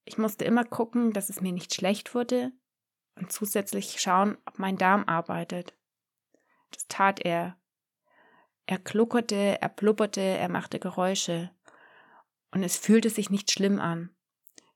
Ich 0.06 0.18
musste 0.18 0.46
immer 0.46 0.64
gucken, 0.64 1.14
dass 1.14 1.30
es 1.30 1.42
mir 1.42 1.52
nicht 1.52 1.74
schlecht 1.74 2.14
wurde 2.14 2.52
und 3.16 3.32
zusätzlich 3.32 4.00
schauen, 4.00 4.38
ob 4.46 4.60
mein 4.60 4.78
Darm 4.78 5.04
arbeitet. 5.06 5.74
Das 6.72 6.88
tat 6.88 7.20
er. 7.26 7.58
Er 8.68 8.80
kluckerte, 8.80 9.62
er 9.62 9.70
blubberte, 9.70 10.22
er 10.22 10.50
machte 10.50 10.80
Geräusche. 10.80 11.52
Und 12.52 12.64
es 12.64 12.78
fühlte 12.78 13.10
sich 13.10 13.30
nicht 13.30 13.52
schlimm 13.52 13.80
an. 13.80 14.16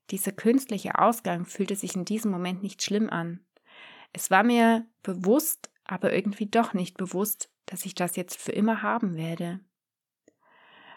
Dieser 0.09 0.31
künstliche 0.31 0.97
Ausgang 0.97 1.45
fühlte 1.45 1.75
sich 1.75 1.95
in 1.95 2.05
diesem 2.05 2.31
Moment 2.31 2.63
nicht 2.63 2.83
schlimm 2.83 3.09
an. 3.09 3.45
Es 4.11 4.31
war 4.31 4.43
mir 4.43 4.87
bewusst, 5.03 5.69
aber 5.83 6.13
irgendwie 6.13 6.47
doch 6.47 6.73
nicht 6.73 6.97
bewusst, 6.97 7.51
dass 7.67 7.85
ich 7.85 7.93
das 7.93 8.15
jetzt 8.15 8.37
für 8.37 8.51
immer 8.51 8.81
haben 8.81 9.15
werde. 9.15 9.59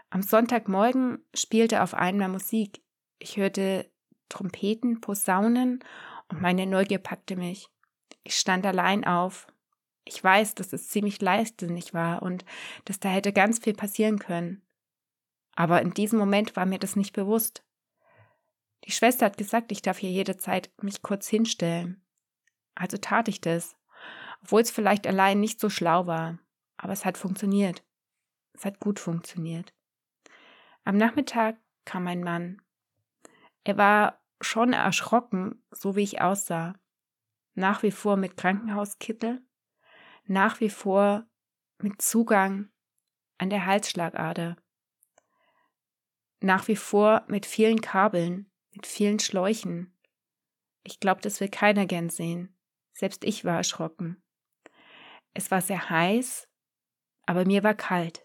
Am 0.09 0.23
Sonntagmorgen 0.23 1.25
spielte 1.35 1.83
auf 1.83 1.95
einmal 1.95 2.29
Musik. 2.29 2.83
Ich 3.19 3.37
hörte 3.37 3.91
Trompeten, 4.29 5.01
Posaunen 5.01 5.85
und 6.29 6.41
meine 6.41 6.67
Neugier 6.67 6.99
packte 6.99 7.37
mich. 7.37 7.69
Ich 8.25 8.37
stand 8.37 8.65
allein 8.67 9.05
auf. 9.05 9.47
Ich 10.05 10.23
weiß, 10.23 10.55
dass 10.55 10.73
es 10.73 10.89
ziemlich 10.89 11.21
leichtsinnig 11.21 11.95
war 11.95 12.23
und 12.23 12.45
dass 12.85 12.99
da 13.01 13.09
hätte 13.09 13.33
ganz 13.33 13.59
viel 13.59 13.75
passieren 13.75 14.19
können. 14.19 14.63
Aber 15.55 15.83
in 15.83 15.95
diesem 15.95 16.19
Moment 16.19 16.57
war 16.57 16.67
mir 16.67 16.79
das 16.79 16.97
nicht 16.97 17.13
bewusst. 17.13 17.63
Die 18.85 18.93
Schwester 18.93 19.27
hat 19.27 19.39
gesagt, 19.39 19.71
ich 19.71 19.83
darf 19.83 19.99
hier 19.99 20.11
jederzeit 20.11 20.71
mich 20.81 21.03
kurz 21.03 21.29
hinstellen. 21.29 22.03
Also 22.75 22.97
tat 22.97 23.29
ich 23.29 23.41
das, 23.41 23.77
obwohl 24.43 24.63
es 24.63 24.71
vielleicht 24.71 25.07
allein 25.07 25.41
nicht 25.41 25.61
so 25.61 25.71
schlau 25.71 26.07
war. 26.07 26.39
Aber 26.79 26.93
es 26.93 27.05
hat 27.05 27.17
funktioniert. 27.17 27.85
Es 28.55 28.65
hat 28.65 28.81
gut 28.81 28.99
funktioniert. 28.99 29.73
Am 30.85 30.97
Nachmittag 30.97 31.57
kam 31.85 32.07
ein 32.09 32.25
Mann. 32.25 32.61
Er 33.65 33.77
war 33.77 34.21
schon 34.41 34.73
erschrocken, 34.73 35.65
so 35.71 35.97
wie 35.97 36.03
ich 36.03 36.21
aussah. 36.21 36.75
Nach 37.55 37.83
wie 37.83 37.91
vor 37.91 38.17
mit 38.17 38.37
Krankenhauskittel, 38.37 39.43
nach 40.25 40.61
wie 40.61 40.71
vor 40.71 41.27
mit 41.79 42.01
Zugang 42.01 42.71
an 43.39 43.51
der 43.51 43.67
Halsschlagader, 43.67 44.57
nach 46.41 46.67
wie 46.69 46.77
vor 46.77 47.25
mit 47.29 47.47
vielen 47.47 47.81
Kabeln, 47.81 48.51
mit 48.71 48.87
vielen 48.87 49.19
Schläuchen. 49.19 49.97
Ich 50.83 50.99
glaube, 50.99 51.21
das 51.21 51.41
will 51.41 51.49
keiner 51.49 51.87
gern 51.87 52.09
sehen. 52.09 52.57
Selbst 52.93 53.25
ich 53.25 53.45
war 53.45 53.57
erschrocken. 53.59 54.23
Es 55.35 55.51
war 55.51 55.61
sehr 55.61 55.89
heiß, 55.89 56.49
aber 57.27 57.45
mir 57.45 57.63
war 57.63 57.75
kalt. 57.75 58.23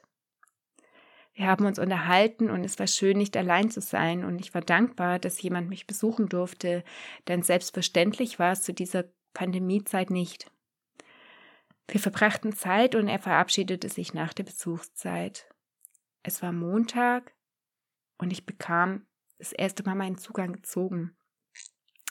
Wir 1.38 1.46
haben 1.46 1.67
uns 1.67 1.77
unterhalten 1.77 2.50
und 2.50 2.63
es 2.63 2.79
war 2.79 2.88
schön, 2.88 3.20
nicht 3.20 3.38
allein 3.38 3.70
zu 3.70 3.79
sein 3.79 4.25
und 4.25 4.39
ich 4.39 4.56
war 4.56 4.62
dankbar, 4.62 5.20
dass 5.20 5.39
jemand 5.39 5.70
mich 5.70 5.86
besuchen 5.86 6.29
durfte, 6.29 6.84
denn 7.27 7.44
selbstverständlich 7.44 8.39
war 8.39 8.53
es 8.53 8.63
zu 8.63 8.74
dieser 8.74 9.06
Pandemiezeit 9.36 10.10
nicht. 10.10 10.51
Wir 11.88 12.00
verbrachten 12.00 12.53
Zeit 12.53 12.96
und 12.96 13.08
er 13.08 13.20
verabschiedete 13.20 13.88
sich 13.88 14.15
nach 14.15 14.34
der 14.34 14.46
Besuchszeit. 14.46 15.48
Es 16.24 16.41
war 16.41 16.51
Montag 16.51 17.36
und 18.17 18.32
ich 18.32 18.48
bekam 18.48 19.06
das 19.38 19.53
erste 19.53 19.84
Mal 19.84 19.94
meinen 19.94 20.17
Zugang 20.17 20.53
gezogen. 20.53 21.15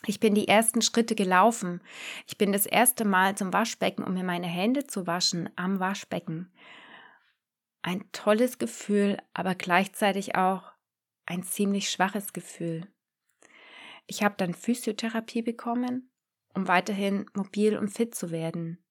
Ich 0.07 0.21
bin 0.21 0.37
die 0.37 0.47
ersten 0.47 0.83
Schritte 0.83 1.17
gelaufen. 1.17 1.83
Ich 2.29 2.39
bin 2.39 2.53
das 2.53 2.65
erste 2.65 3.05
Mal 3.05 3.37
zum 3.37 3.53
Waschbecken, 3.53 4.05
um 4.05 4.15
mir 4.15 4.23
meine 4.23 4.47
Hände 4.47 4.87
zu 4.87 5.09
waschen 5.09 5.51
am 5.57 5.81
Waschbecken 5.81 6.53
ein 7.87 8.11
tolles 8.11 8.59
Gefühl, 8.59 9.17
aber 9.33 9.55
gleichzeitig 9.55 10.35
auch 10.35 10.73
ein 11.25 11.45
ziemlich 11.45 11.89
schwaches 11.89 12.33
Gefühl. 12.33 12.89
Ich 14.09 14.25
habe 14.25 14.35
dann 14.37 14.55
Physiotherapie 14.55 15.43
bekommen, 15.43 16.11
um 16.53 16.67
weiterhin 16.67 17.27
mobil 17.33 17.77
und 17.79 17.91
fit 17.91 18.13
zu 18.13 18.33
werden. 18.33 18.85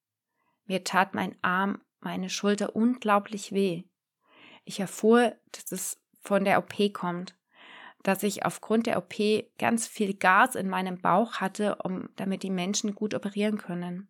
Mir 0.63 0.85
tat 0.85 1.13
mein 1.13 1.35
Arm, 1.41 1.81
meine 1.99 2.29
Schulter 2.29 2.73
unglaublich 2.73 3.51
weh. 3.51 3.83
Ich 4.63 4.79
erfuhr, 4.79 5.35
dass 5.51 5.73
es 5.73 6.01
von 6.21 6.45
der 6.45 6.57
OP 6.57 6.93
kommt, 6.93 7.35
dass 8.01 8.23
ich 8.23 8.45
aufgrund 8.45 8.87
der 8.87 8.97
OP 8.97 9.15
ganz 9.57 9.87
viel 9.87 10.13
Gas 10.13 10.55
in 10.55 10.69
meinem 10.69 11.01
Bauch 11.01 11.41
hatte, 11.41 11.75
um 11.83 12.07
damit 12.15 12.43
die 12.43 12.49
Menschen 12.49 12.95
gut 12.95 13.13
operieren 13.13 13.57
können. 13.57 14.07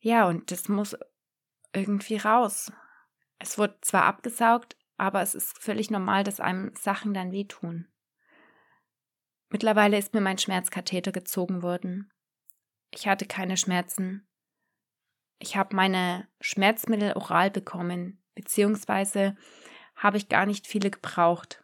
Ja, 0.00 0.26
und 0.26 0.50
das 0.52 0.70
muss 0.70 0.96
irgendwie 1.74 2.16
raus. 2.16 2.72
Es 3.38 3.58
wird 3.58 3.84
zwar 3.84 4.04
abgesaugt, 4.04 4.76
aber 4.96 5.22
es 5.22 5.34
ist 5.34 5.58
völlig 5.58 5.90
normal, 5.90 6.24
dass 6.24 6.40
einem 6.40 6.74
Sachen 6.76 7.14
dann 7.14 7.32
wehtun. 7.32 7.88
Mittlerweile 9.50 9.96
ist 9.96 10.12
mir 10.12 10.20
mein 10.20 10.38
Schmerzkatheter 10.38 11.12
gezogen 11.12 11.62
worden. 11.62 12.12
Ich 12.90 13.06
hatte 13.06 13.26
keine 13.26 13.56
Schmerzen. 13.56 14.26
Ich 15.38 15.56
habe 15.56 15.74
meine 15.76 16.28
Schmerzmittel 16.40 17.12
oral 17.12 17.50
bekommen, 17.50 18.22
beziehungsweise 18.34 19.36
habe 19.94 20.16
ich 20.16 20.28
gar 20.28 20.46
nicht 20.46 20.66
viele 20.66 20.90
gebraucht. 20.90 21.62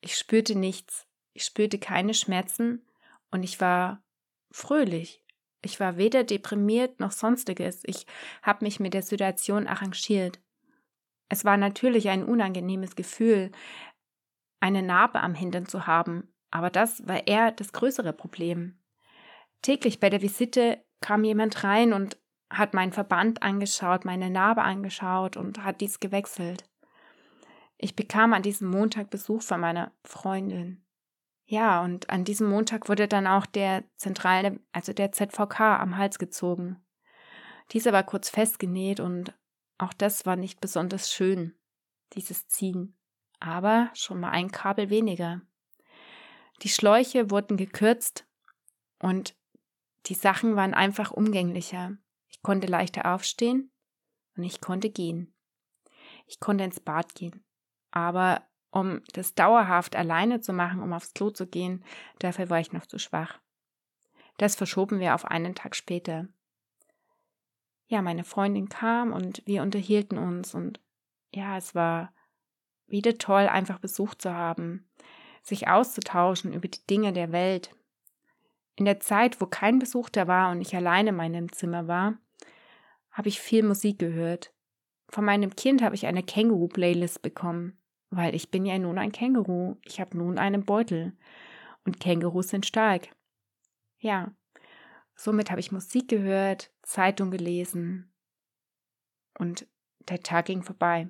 Ich 0.00 0.16
spürte 0.16 0.54
nichts, 0.54 1.06
ich 1.32 1.44
spürte 1.44 1.78
keine 1.78 2.14
Schmerzen 2.14 2.86
und 3.30 3.42
ich 3.42 3.60
war 3.60 4.02
fröhlich. 4.50 5.24
Ich 5.62 5.80
war 5.80 5.96
weder 5.96 6.24
deprimiert 6.24 7.00
noch 7.00 7.10
sonstiges. 7.10 7.80
Ich 7.84 8.06
habe 8.42 8.64
mich 8.64 8.80
mit 8.80 8.92
der 8.92 9.02
Situation 9.02 9.66
arrangiert. 9.66 10.40
Es 11.28 11.44
war 11.44 11.56
natürlich 11.56 12.08
ein 12.08 12.24
unangenehmes 12.24 12.96
Gefühl, 12.96 13.50
eine 14.60 14.82
Narbe 14.82 15.20
am 15.20 15.34
Hintern 15.34 15.66
zu 15.66 15.86
haben, 15.86 16.32
aber 16.50 16.70
das 16.70 17.06
war 17.06 17.26
eher 17.26 17.52
das 17.52 17.72
größere 17.72 18.12
Problem. 18.12 18.78
Täglich 19.62 20.00
bei 20.00 20.10
der 20.10 20.22
Visite 20.22 20.84
kam 21.00 21.24
jemand 21.24 21.64
rein 21.64 21.92
und 21.92 22.18
hat 22.50 22.74
meinen 22.74 22.92
Verband 22.92 23.42
angeschaut, 23.42 24.04
meine 24.04 24.30
Narbe 24.30 24.62
angeschaut 24.62 25.36
und 25.36 25.64
hat 25.64 25.80
dies 25.80 26.00
gewechselt. 26.00 26.64
Ich 27.76 27.96
bekam 27.96 28.32
an 28.32 28.42
diesem 28.42 28.70
Montag 28.70 29.10
Besuch 29.10 29.42
von 29.42 29.60
meiner 29.60 29.92
Freundin. 30.04 30.84
Ja, 31.46 31.82
und 31.82 32.08
an 32.08 32.24
diesem 32.24 32.48
Montag 32.48 32.88
wurde 32.88 33.08
dann 33.08 33.26
auch 33.26 33.44
der 33.46 33.84
zentrale, 33.96 34.60
also 34.72 34.92
der 34.92 35.12
ZVK 35.12 35.60
am 35.60 35.96
Hals 35.96 36.18
gezogen. 36.18 36.82
Dieser 37.72 37.92
war 37.92 38.02
kurz 38.02 38.30
festgenäht 38.30 39.00
und 39.00 39.34
auch 39.84 39.92
das 39.92 40.26
war 40.26 40.36
nicht 40.36 40.60
besonders 40.60 41.12
schön, 41.12 41.54
dieses 42.14 42.48
Ziehen. 42.48 42.96
Aber 43.40 43.90
schon 43.94 44.20
mal 44.20 44.30
ein 44.30 44.50
Kabel 44.50 44.90
weniger. 44.90 45.42
Die 46.62 46.68
Schläuche 46.68 47.30
wurden 47.30 47.56
gekürzt 47.56 48.26
und 48.98 49.36
die 50.06 50.14
Sachen 50.14 50.56
waren 50.56 50.74
einfach 50.74 51.10
umgänglicher. 51.10 51.96
Ich 52.28 52.42
konnte 52.42 52.66
leichter 52.66 53.12
aufstehen 53.12 53.70
und 54.36 54.44
ich 54.44 54.60
konnte 54.60 54.90
gehen. 54.90 55.34
Ich 56.26 56.40
konnte 56.40 56.64
ins 56.64 56.80
Bad 56.80 57.14
gehen. 57.14 57.44
Aber 57.90 58.46
um 58.70 59.02
das 59.12 59.34
dauerhaft 59.34 59.96
alleine 59.96 60.40
zu 60.40 60.52
machen, 60.52 60.82
um 60.82 60.92
aufs 60.92 61.14
Klo 61.14 61.30
zu 61.30 61.46
gehen, 61.46 61.84
dafür 62.18 62.50
war 62.50 62.60
ich 62.60 62.72
noch 62.72 62.86
zu 62.86 62.98
schwach. 62.98 63.38
Das 64.38 64.56
verschoben 64.56 64.98
wir 65.00 65.14
auf 65.14 65.24
einen 65.26 65.54
Tag 65.54 65.76
später. 65.76 66.28
Ja, 67.94 68.02
meine 68.02 68.24
Freundin 68.24 68.68
kam 68.68 69.12
und 69.12 69.40
wir 69.46 69.62
unterhielten 69.62 70.18
uns 70.18 70.52
und 70.52 70.80
ja, 71.32 71.56
es 71.56 71.76
war 71.76 72.12
wieder 72.88 73.18
toll, 73.18 73.46
einfach 73.46 73.78
Besuch 73.78 74.16
zu 74.16 74.34
haben, 74.34 74.84
sich 75.42 75.68
auszutauschen 75.68 76.52
über 76.52 76.66
die 76.66 76.84
Dinge 76.90 77.12
der 77.12 77.30
Welt. 77.30 77.70
In 78.74 78.84
der 78.84 78.98
Zeit, 78.98 79.40
wo 79.40 79.46
kein 79.46 79.78
Besuch 79.78 80.08
da 80.08 80.26
war 80.26 80.50
und 80.50 80.60
ich 80.60 80.74
alleine 80.74 81.10
in 81.10 81.16
meinem 81.16 81.52
Zimmer 81.52 81.86
war, 81.86 82.18
habe 83.12 83.28
ich 83.28 83.38
viel 83.38 83.62
Musik 83.62 84.00
gehört. 84.00 84.52
Von 85.08 85.24
meinem 85.24 85.54
Kind 85.54 85.80
habe 85.80 85.94
ich 85.94 86.06
eine 86.06 86.24
Känguru-Playlist 86.24 87.22
bekommen, 87.22 87.78
weil 88.10 88.34
ich 88.34 88.50
bin 88.50 88.66
ja 88.66 88.76
nun 88.76 88.98
ein 88.98 89.12
Känguru. 89.12 89.76
Ich 89.84 90.00
habe 90.00 90.18
nun 90.18 90.36
einen 90.36 90.64
Beutel. 90.64 91.16
Und 91.84 92.00
Kängurus 92.00 92.48
sind 92.48 92.66
stark. 92.66 93.10
Ja, 94.00 94.32
somit 95.14 95.50
habe 95.50 95.60
ich 95.60 95.72
Musik 95.72 96.08
gehört, 96.08 96.72
Zeitung 96.82 97.30
gelesen 97.30 98.12
und 99.38 99.66
der 100.08 100.20
Tag 100.20 100.46
ging 100.46 100.62
vorbei. 100.62 101.08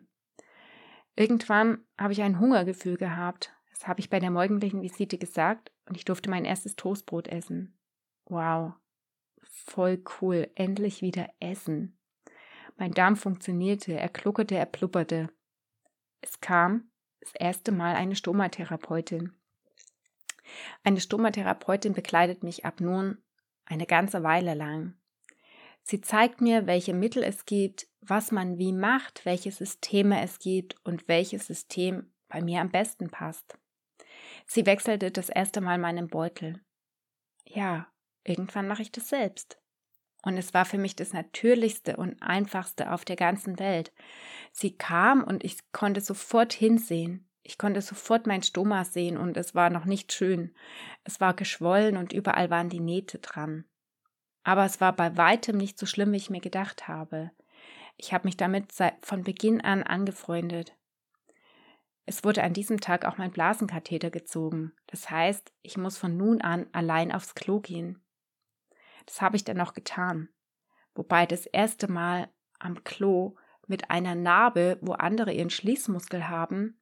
Irgendwann 1.16 1.84
habe 1.98 2.12
ich 2.12 2.22
ein 2.22 2.40
Hungergefühl 2.40 2.96
gehabt. 2.96 3.54
Das 3.70 3.86
habe 3.86 4.00
ich 4.00 4.10
bei 4.10 4.18
der 4.20 4.30
morgendlichen 4.30 4.82
Visite 4.82 5.18
gesagt 5.18 5.72
und 5.86 5.96
ich 5.96 6.04
durfte 6.04 6.30
mein 6.30 6.44
erstes 6.44 6.76
Toastbrot 6.76 7.28
essen. 7.28 7.76
Wow, 8.26 8.74
voll 9.42 10.02
cool, 10.20 10.50
endlich 10.54 11.02
wieder 11.02 11.28
essen. 11.40 11.98
Mein 12.76 12.92
Darm 12.92 13.16
funktionierte, 13.16 13.94
er 13.94 14.08
kluckerte, 14.08 14.56
er 14.56 14.66
plupperte. 14.66 15.30
Es 16.20 16.40
kam 16.40 16.90
das 17.20 17.34
erste 17.34 17.70
Mal 17.70 17.94
eine 17.94 18.16
Stomatherapeutin. 18.16 19.32
Eine 20.82 21.00
Stomatherapeutin 21.00 21.92
begleitet 21.92 22.42
mich 22.42 22.64
ab 22.64 22.80
nun 22.80 23.18
eine 23.66 23.86
ganze 23.86 24.22
Weile 24.22 24.54
lang. 24.54 24.94
Sie 25.82 26.00
zeigt 26.00 26.40
mir, 26.40 26.66
welche 26.66 26.94
Mittel 26.94 27.22
es 27.22 27.44
gibt, 27.44 27.86
was 28.00 28.32
man 28.32 28.58
wie 28.58 28.72
macht, 28.72 29.24
welche 29.24 29.52
Systeme 29.52 30.22
es 30.22 30.38
gibt 30.38 30.76
und 30.84 31.08
welches 31.08 31.46
System 31.46 32.10
bei 32.28 32.42
mir 32.42 32.60
am 32.60 32.70
besten 32.70 33.10
passt. 33.10 33.58
Sie 34.46 34.66
wechselte 34.66 35.10
das 35.10 35.28
erste 35.28 35.60
Mal 35.60 35.78
meinen 35.78 36.08
Beutel. 36.08 36.60
Ja, 37.46 37.86
irgendwann 38.24 38.66
mache 38.66 38.82
ich 38.82 38.92
das 38.92 39.08
selbst. 39.08 39.58
Und 40.22 40.38
es 40.38 40.54
war 40.54 40.64
für 40.64 40.78
mich 40.78 40.96
das 40.96 41.12
Natürlichste 41.12 41.96
und 41.96 42.22
Einfachste 42.22 42.92
auf 42.92 43.04
der 43.04 43.16
ganzen 43.16 43.58
Welt. 43.58 43.92
Sie 44.52 44.76
kam 44.76 45.22
und 45.22 45.44
ich 45.44 45.58
konnte 45.72 46.00
sofort 46.00 46.54
hinsehen. 46.54 47.28
Ich 47.46 47.58
konnte 47.58 47.82
sofort 47.82 48.26
mein 48.26 48.42
Stoma 48.42 48.84
sehen 48.84 49.18
und 49.18 49.36
es 49.36 49.54
war 49.54 49.68
noch 49.68 49.84
nicht 49.84 50.12
schön. 50.12 50.54
Es 51.04 51.20
war 51.20 51.34
geschwollen 51.34 51.98
und 51.98 52.14
überall 52.14 52.48
waren 52.48 52.70
die 52.70 52.80
Nähte 52.80 53.18
dran. 53.18 53.66
Aber 54.44 54.64
es 54.64 54.80
war 54.80 54.96
bei 54.96 55.16
weitem 55.18 55.58
nicht 55.58 55.78
so 55.78 55.84
schlimm, 55.84 56.12
wie 56.12 56.16
ich 56.16 56.30
mir 56.30 56.40
gedacht 56.40 56.88
habe. 56.88 57.30
Ich 57.96 58.14
habe 58.14 58.26
mich 58.26 58.38
damit 58.38 58.72
von 59.02 59.22
Beginn 59.24 59.60
an 59.60 59.82
angefreundet. 59.82 60.74
Es 62.06 62.24
wurde 62.24 62.42
an 62.42 62.54
diesem 62.54 62.80
Tag 62.80 63.04
auch 63.04 63.18
mein 63.18 63.30
Blasenkatheter 63.30 64.10
gezogen. 64.10 64.72
Das 64.86 65.10
heißt, 65.10 65.52
ich 65.62 65.76
muss 65.76 65.98
von 65.98 66.16
nun 66.16 66.40
an 66.40 66.66
allein 66.72 67.12
aufs 67.12 67.34
Klo 67.34 67.60
gehen. 67.60 68.02
Das 69.06 69.20
habe 69.20 69.36
ich 69.36 69.44
dann 69.44 69.58
noch 69.58 69.74
getan. 69.74 70.30
Wobei 70.94 71.26
das 71.26 71.44
erste 71.44 71.90
Mal 71.90 72.28
am 72.58 72.84
Klo 72.84 73.36
mit 73.66 73.90
einer 73.90 74.14
Narbe, 74.14 74.78
wo 74.80 74.92
andere 74.92 75.32
ihren 75.32 75.50
Schließmuskel 75.50 76.28
haben, 76.28 76.78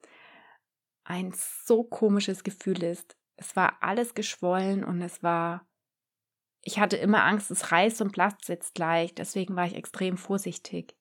ein 1.13 1.35
so 1.35 1.85
komisches 1.85 2.43
Gefühl 2.43 2.83
ist. 2.83 3.17
Es 3.37 3.55
war 3.55 3.83
alles 3.83 4.15
geschwollen 4.15 4.83
und 4.83 5.03
es 5.03 5.23
war. 5.23 5.67
Ich 6.63 6.79
hatte 6.79 6.97
immer 6.97 7.25
Angst, 7.25 7.51
es 7.51 7.71
reißt 7.71 8.01
und 8.01 8.13
platzt 8.13 8.49
jetzt 8.49 8.75
gleich, 8.75 9.15
deswegen 9.15 9.55
war 9.55 9.67
ich 9.67 9.75
extrem 9.75 10.17
vorsichtig. 10.17 10.97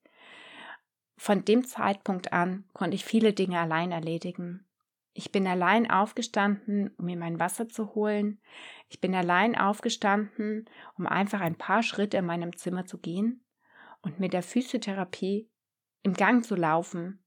Von 1.18 1.46
dem 1.46 1.64
Zeitpunkt 1.64 2.34
an 2.34 2.66
konnte 2.74 2.96
ich 2.96 3.06
viele 3.06 3.32
Dinge 3.32 3.60
allein 3.60 3.92
erledigen. 3.92 4.66
Ich 5.14 5.32
bin 5.32 5.48
allein 5.48 5.90
aufgestanden, 5.90 6.94
um 6.98 7.06
mir 7.06 7.18
mein 7.18 7.40
Wasser 7.40 7.70
zu 7.70 7.94
holen. 7.96 8.42
Ich 8.90 9.00
bin 9.00 9.14
allein 9.14 9.56
aufgestanden, 9.56 10.66
um 10.98 11.06
einfach 11.06 11.42
ein 11.42 11.58
paar 11.58 11.84
Schritte 11.84 12.18
in 12.18 12.26
meinem 12.26 12.58
Zimmer 12.58 12.86
zu 12.86 12.98
gehen 12.98 13.46
und 14.02 14.20
mit 14.20 14.34
der 14.34 14.44
Physiotherapie 14.44 15.50
im 16.04 16.14
Gang 16.14 16.44
zu 16.44 16.56
laufen. 16.56 17.24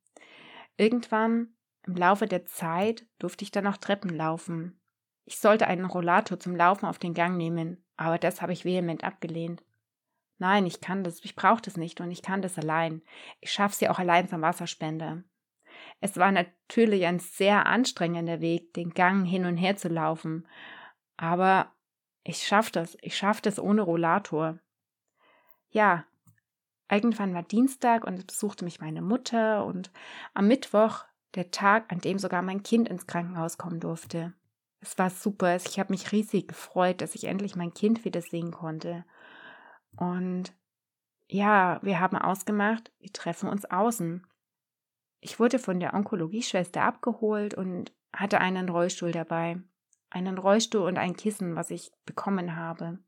Irgendwann 0.76 1.54
im 1.86 1.96
Laufe 1.96 2.26
der 2.26 2.46
Zeit 2.46 3.06
durfte 3.18 3.44
ich 3.44 3.50
dann 3.50 3.66
auch 3.66 3.76
Treppen 3.76 4.10
laufen. 4.10 4.80
Ich 5.24 5.38
sollte 5.38 5.66
einen 5.66 5.86
Rollator 5.86 6.38
zum 6.38 6.56
Laufen 6.56 6.86
auf 6.86 6.98
den 6.98 7.14
Gang 7.14 7.36
nehmen, 7.36 7.84
aber 7.96 8.18
das 8.18 8.42
habe 8.42 8.52
ich 8.52 8.64
vehement 8.64 9.04
abgelehnt. 9.04 9.62
Nein, 10.38 10.66
ich 10.66 10.80
kann 10.80 11.04
das, 11.04 11.24
ich 11.24 11.36
brauche 11.36 11.62
das 11.62 11.76
nicht 11.76 12.00
und 12.00 12.10
ich 12.10 12.22
kann 12.22 12.42
das 12.42 12.58
allein. 12.58 13.02
Ich 13.40 13.52
schaffe 13.52 13.84
ja 13.84 13.90
auch 13.90 13.98
allein 13.98 14.28
zum 14.28 14.42
Wasserspender. 14.42 15.22
Es 16.00 16.16
war 16.16 16.32
natürlich 16.32 17.06
ein 17.06 17.18
sehr 17.18 17.66
anstrengender 17.66 18.40
Weg, 18.40 18.74
den 18.74 18.90
Gang 18.90 19.26
hin 19.26 19.44
und 19.46 19.56
her 19.56 19.76
zu 19.76 19.88
laufen, 19.88 20.46
aber 21.16 21.72
ich 22.24 22.46
schaffe 22.46 22.72
das, 22.72 22.96
ich 23.00 23.16
schaffe 23.16 23.42
das 23.42 23.58
ohne 23.58 23.82
Rollator. 23.82 24.58
Ja, 25.70 26.04
irgendwann 26.90 27.34
war 27.34 27.42
Dienstag 27.42 28.04
und 28.04 28.14
es 28.14 28.24
besuchte 28.24 28.64
mich 28.64 28.80
meine 28.80 29.02
Mutter 29.02 29.64
und 29.64 29.90
am 30.32 30.48
Mittwoch, 30.48 31.04
der 31.34 31.50
Tag, 31.50 31.90
an 31.92 31.98
dem 31.98 32.18
sogar 32.18 32.42
mein 32.42 32.62
Kind 32.62 32.88
ins 32.88 33.06
Krankenhaus 33.06 33.58
kommen 33.58 33.80
durfte. 33.80 34.32
Es 34.80 34.98
war 34.98 35.10
super, 35.10 35.56
ich 35.56 35.78
habe 35.78 35.92
mich 35.92 36.12
riesig 36.12 36.48
gefreut, 36.48 37.00
dass 37.00 37.14
ich 37.14 37.24
endlich 37.24 37.56
mein 37.56 37.72
Kind 37.72 38.04
wieder 38.04 38.20
sehen 38.20 38.50
konnte. 38.50 39.04
Und 39.96 40.52
ja, 41.26 41.80
wir 41.82 42.00
haben 42.00 42.16
ausgemacht, 42.16 42.92
wir 42.98 43.12
treffen 43.12 43.48
uns 43.48 43.64
außen. 43.64 44.26
Ich 45.20 45.40
wurde 45.40 45.58
von 45.58 45.80
der 45.80 45.94
Onkologieschwester 45.94 46.82
abgeholt 46.82 47.54
und 47.54 47.92
hatte 48.12 48.40
einen 48.40 48.68
Rollstuhl 48.68 49.10
dabei. 49.10 49.58
Einen 50.10 50.36
Rollstuhl 50.36 50.82
und 50.82 50.98
ein 50.98 51.16
Kissen, 51.16 51.56
was 51.56 51.70
ich 51.70 51.90
bekommen 52.04 52.56
habe. 52.56 52.98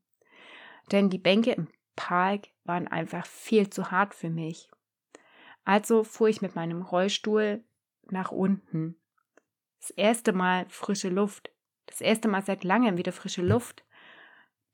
Denn 0.91 1.09
die 1.09 1.19
Bänke 1.19 1.51
im 1.51 1.67
Park 1.95 2.47
waren 2.63 2.87
einfach 2.87 3.25
viel 3.25 3.69
zu 3.69 3.91
hart 3.91 4.15
für 4.15 4.29
mich. 4.29 4.69
Also 5.63 6.03
fuhr 6.03 6.29
ich 6.29 6.41
mit 6.41 6.55
meinem 6.55 6.81
Rollstuhl 6.81 7.63
nach 8.11 8.31
unten. 8.31 8.95
Das 9.79 9.91
erste 9.91 10.33
Mal 10.33 10.65
frische 10.69 11.09
Luft. 11.09 11.51
Das 11.85 12.01
erste 12.01 12.27
Mal 12.27 12.43
seit 12.43 12.63
langem 12.63 12.97
wieder 12.97 13.11
frische 13.11 13.41
Luft. 13.41 13.85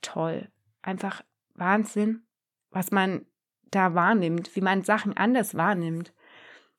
Toll. 0.01 0.51
Einfach 0.81 1.23
Wahnsinn, 1.53 2.25
was 2.71 2.91
man 2.91 3.25
da 3.63 3.95
wahrnimmt, 3.95 4.55
wie 4.55 4.61
man 4.61 4.83
Sachen 4.83 5.15
anders 5.15 5.55
wahrnimmt 5.55 6.13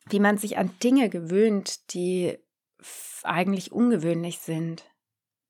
wie 0.08 0.20
man 0.20 0.38
sich 0.38 0.58
an 0.58 0.70
Dinge 0.82 1.08
gewöhnt, 1.08 1.94
die 1.94 2.38
eigentlich 3.22 3.72
ungewöhnlich 3.72 4.38
sind. 4.38 4.84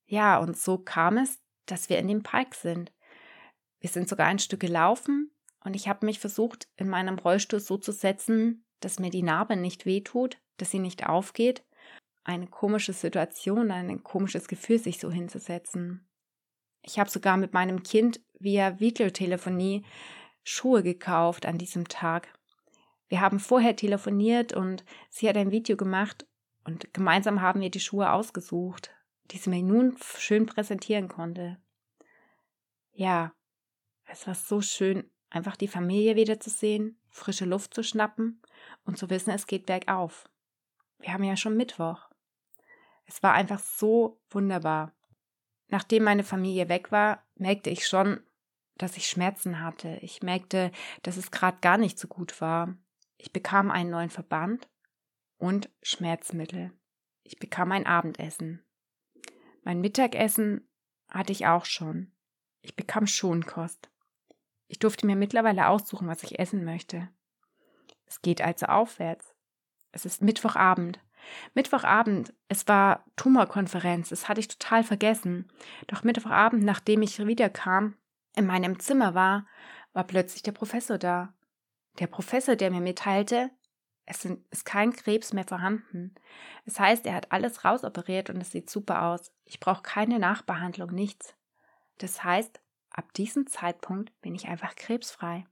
Ja, 0.06 0.38
und 0.38 0.56
so 0.56 0.78
kam 0.78 1.16
es, 1.16 1.40
dass 1.66 1.88
wir 1.88 1.98
in 1.98 2.08
dem 2.08 2.22
Park 2.22 2.54
sind. 2.54 2.92
Wir 3.80 3.90
sind 3.90 4.08
sogar 4.08 4.26
ein 4.26 4.38
Stück 4.38 4.60
gelaufen 4.60 5.30
und 5.64 5.74
ich 5.74 5.88
habe 5.88 6.06
mich 6.06 6.20
versucht, 6.20 6.68
in 6.76 6.88
meinem 6.88 7.18
Rollstuhl 7.18 7.60
so 7.60 7.76
zu 7.78 7.92
setzen, 7.92 8.64
dass 8.80 8.98
mir 8.98 9.10
die 9.10 9.22
Narbe 9.22 9.56
nicht 9.56 9.86
wehtut, 9.86 10.38
dass 10.56 10.70
sie 10.70 10.78
nicht 10.78 11.06
aufgeht. 11.06 11.64
Eine 12.24 12.46
komische 12.46 12.92
Situation, 12.92 13.70
ein 13.70 14.02
komisches 14.02 14.48
Gefühl, 14.48 14.78
sich 14.78 14.98
so 14.98 15.10
hinzusetzen. 15.10 16.06
Ich 16.82 16.98
habe 16.98 17.10
sogar 17.10 17.36
mit 17.36 17.52
meinem 17.52 17.82
Kind 17.82 18.20
via 18.38 18.78
Videotelefonie 18.78 19.84
Schuhe 20.42 20.82
gekauft 20.82 21.46
an 21.46 21.58
diesem 21.58 21.88
Tag. 21.88 22.28
Wir 23.08 23.20
haben 23.20 23.40
vorher 23.40 23.76
telefoniert 23.76 24.52
und 24.52 24.84
sie 25.10 25.28
hat 25.28 25.36
ein 25.36 25.50
Video 25.50 25.76
gemacht 25.76 26.26
und 26.64 26.92
gemeinsam 26.92 27.40
haben 27.40 27.60
wir 27.60 27.70
die 27.70 27.80
Schuhe 27.80 28.12
ausgesucht, 28.12 28.90
die 29.30 29.38
sie 29.38 29.50
mir 29.50 29.62
nun 29.62 29.96
schön 30.18 30.46
präsentieren 30.46 31.08
konnte. 31.08 31.58
Ja, 32.92 33.32
es 34.06 34.26
war 34.26 34.34
so 34.34 34.60
schön, 34.60 35.10
einfach 35.34 35.56
die 35.56 35.68
Familie 35.68 36.16
wiederzusehen, 36.16 36.98
frische 37.10 37.44
Luft 37.44 37.74
zu 37.74 37.82
schnappen 37.82 38.40
und 38.84 38.98
zu 38.98 39.10
wissen, 39.10 39.30
es 39.30 39.46
geht 39.46 39.66
bergauf. 39.66 40.28
Wir 40.98 41.12
haben 41.12 41.24
ja 41.24 41.36
schon 41.36 41.56
Mittwoch. 41.56 42.08
Es 43.06 43.22
war 43.22 43.32
einfach 43.32 43.58
so 43.58 44.20
wunderbar. 44.30 44.92
Nachdem 45.68 46.04
meine 46.04 46.24
Familie 46.24 46.68
weg 46.68 46.92
war, 46.92 47.26
merkte 47.34 47.70
ich 47.70 47.86
schon, 47.86 48.20
dass 48.76 48.96
ich 48.96 49.08
Schmerzen 49.08 49.60
hatte. 49.60 49.98
Ich 50.02 50.22
merkte, 50.22 50.70
dass 51.02 51.16
es 51.16 51.30
gerade 51.30 51.58
gar 51.60 51.78
nicht 51.78 51.98
so 51.98 52.08
gut 52.08 52.40
war. 52.40 52.76
Ich 53.16 53.32
bekam 53.32 53.70
einen 53.70 53.90
neuen 53.90 54.10
Verband 54.10 54.68
und 55.38 55.70
Schmerzmittel. 55.82 56.72
Ich 57.22 57.38
bekam 57.38 57.72
ein 57.72 57.86
Abendessen. 57.86 58.64
Mein 59.62 59.80
Mittagessen 59.80 60.68
hatte 61.08 61.32
ich 61.32 61.46
auch 61.46 61.64
schon. 61.64 62.12
Ich 62.60 62.76
bekam 62.76 63.06
Schonkost. 63.06 63.90
Ich 64.74 64.80
durfte 64.80 65.06
mir 65.06 65.14
mittlerweile 65.14 65.68
aussuchen, 65.68 66.08
was 66.08 66.24
ich 66.24 66.40
essen 66.40 66.64
möchte. 66.64 67.08
Es 68.06 68.22
geht 68.22 68.40
also 68.42 68.66
aufwärts. 68.66 69.32
Es 69.92 70.04
ist 70.04 70.20
Mittwochabend. 70.20 70.98
Mittwochabend, 71.54 72.34
es 72.48 72.66
war 72.66 73.04
Tumorkonferenz, 73.14 74.08
das 74.08 74.28
hatte 74.28 74.40
ich 74.40 74.48
total 74.48 74.82
vergessen. 74.82 75.48
Doch 75.86 76.02
Mittwochabend, 76.02 76.64
nachdem 76.64 77.02
ich 77.02 77.24
wiederkam, 77.24 77.96
in 78.34 78.46
meinem 78.46 78.80
Zimmer 78.80 79.14
war, 79.14 79.46
war 79.92 80.02
plötzlich 80.02 80.42
der 80.42 80.50
Professor 80.50 80.98
da. 80.98 81.32
Der 82.00 82.08
Professor, 82.08 82.56
der 82.56 82.72
mir 82.72 82.80
mitteilte, 82.80 83.52
es 84.06 84.24
ist 84.24 84.64
kein 84.64 84.92
Krebs 84.92 85.32
mehr 85.32 85.44
vorhanden. 85.44 86.16
Es 86.64 86.80
heißt, 86.80 87.06
er 87.06 87.14
hat 87.14 87.30
alles 87.30 87.64
rausoperiert 87.64 88.28
und 88.28 88.40
es 88.40 88.50
sieht 88.50 88.68
super 88.68 89.02
aus. 89.02 89.30
Ich 89.44 89.60
brauche 89.60 89.82
keine 89.82 90.18
Nachbehandlung, 90.18 90.90
nichts. 90.90 91.36
Das 91.98 92.24
heißt, 92.24 92.60
ab 92.94 93.12
diesem 93.12 93.46
Zeitpunkt 93.46 94.18
bin 94.22 94.34
ich 94.34 94.48
einfach 94.48 94.76
krebsfrei. 94.76 95.46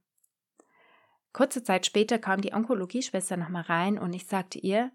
Kurze 1.33 1.63
Zeit 1.63 1.85
später 1.85 2.19
kam 2.19 2.41
die 2.41 2.53
Onkologieschwester 2.53 3.37
nochmal 3.37 3.63
rein 3.63 3.97
und 3.97 4.13
ich 4.13 4.27
sagte 4.27 4.59
ihr, 4.59 4.91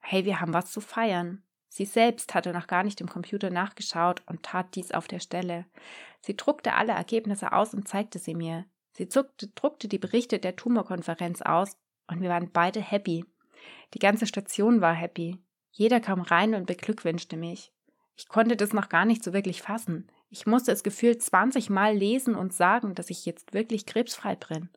hey, 0.00 0.24
wir 0.24 0.40
haben 0.40 0.52
was 0.52 0.72
zu 0.72 0.80
feiern. 0.80 1.42
Sie 1.68 1.84
selbst 1.84 2.34
hatte 2.34 2.52
noch 2.52 2.66
gar 2.66 2.82
nicht 2.82 3.00
im 3.00 3.08
Computer 3.08 3.48
nachgeschaut 3.48 4.22
und 4.26 4.42
tat 4.42 4.74
dies 4.74 4.90
auf 4.90 5.08
der 5.08 5.20
Stelle. 5.20 5.64
Sie 6.20 6.36
druckte 6.36 6.74
alle 6.74 6.92
Ergebnisse 6.92 7.52
aus 7.52 7.72
und 7.72 7.88
zeigte 7.88 8.18
sie 8.18 8.34
mir. 8.34 8.66
Sie 8.92 9.08
zuckte, 9.08 9.48
druckte 9.48 9.88
die 9.88 9.98
Berichte 9.98 10.38
der 10.38 10.56
Tumorkonferenz 10.56 11.40
aus 11.40 11.78
und 12.08 12.20
wir 12.20 12.28
waren 12.28 12.50
beide 12.52 12.80
happy. 12.80 13.24
Die 13.94 13.98
ganze 13.98 14.26
Station 14.26 14.80
war 14.80 14.92
happy. 14.92 15.38
Jeder 15.70 16.00
kam 16.00 16.20
rein 16.20 16.54
und 16.54 16.66
beglückwünschte 16.66 17.36
mich. 17.36 17.72
Ich 18.16 18.28
konnte 18.28 18.56
das 18.56 18.74
noch 18.74 18.90
gar 18.90 19.06
nicht 19.06 19.24
so 19.24 19.32
wirklich 19.32 19.62
fassen. 19.62 20.10
Ich 20.32 20.46
musste 20.46 20.72
es 20.72 20.82
gefühlt 20.82 21.22
20 21.22 21.68
Mal 21.68 21.94
lesen 21.94 22.34
und 22.34 22.54
sagen, 22.54 22.94
dass 22.94 23.10
ich 23.10 23.26
jetzt 23.26 23.52
wirklich 23.52 23.84
krebsfrei 23.84 24.34
bin. 24.34 24.70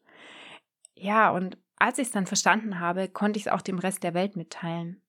Ja, 0.95 1.31
und 1.31 1.57
als 1.77 1.97
ich 1.97 2.07
es 2.07 2.11
dann 2.11 2.25
verstanden 2.25 2.81
habe, 2.81 3.07
konnte 3.07 3.39
ich 3.39 3.45
es 3.45 3.51
auch 3.51 3.61
dem 3.61 3.79
Rest 3.79 4.03
der 4.03 4.13
Welt 4.13 4.35
mitteilen. 4.35 5.01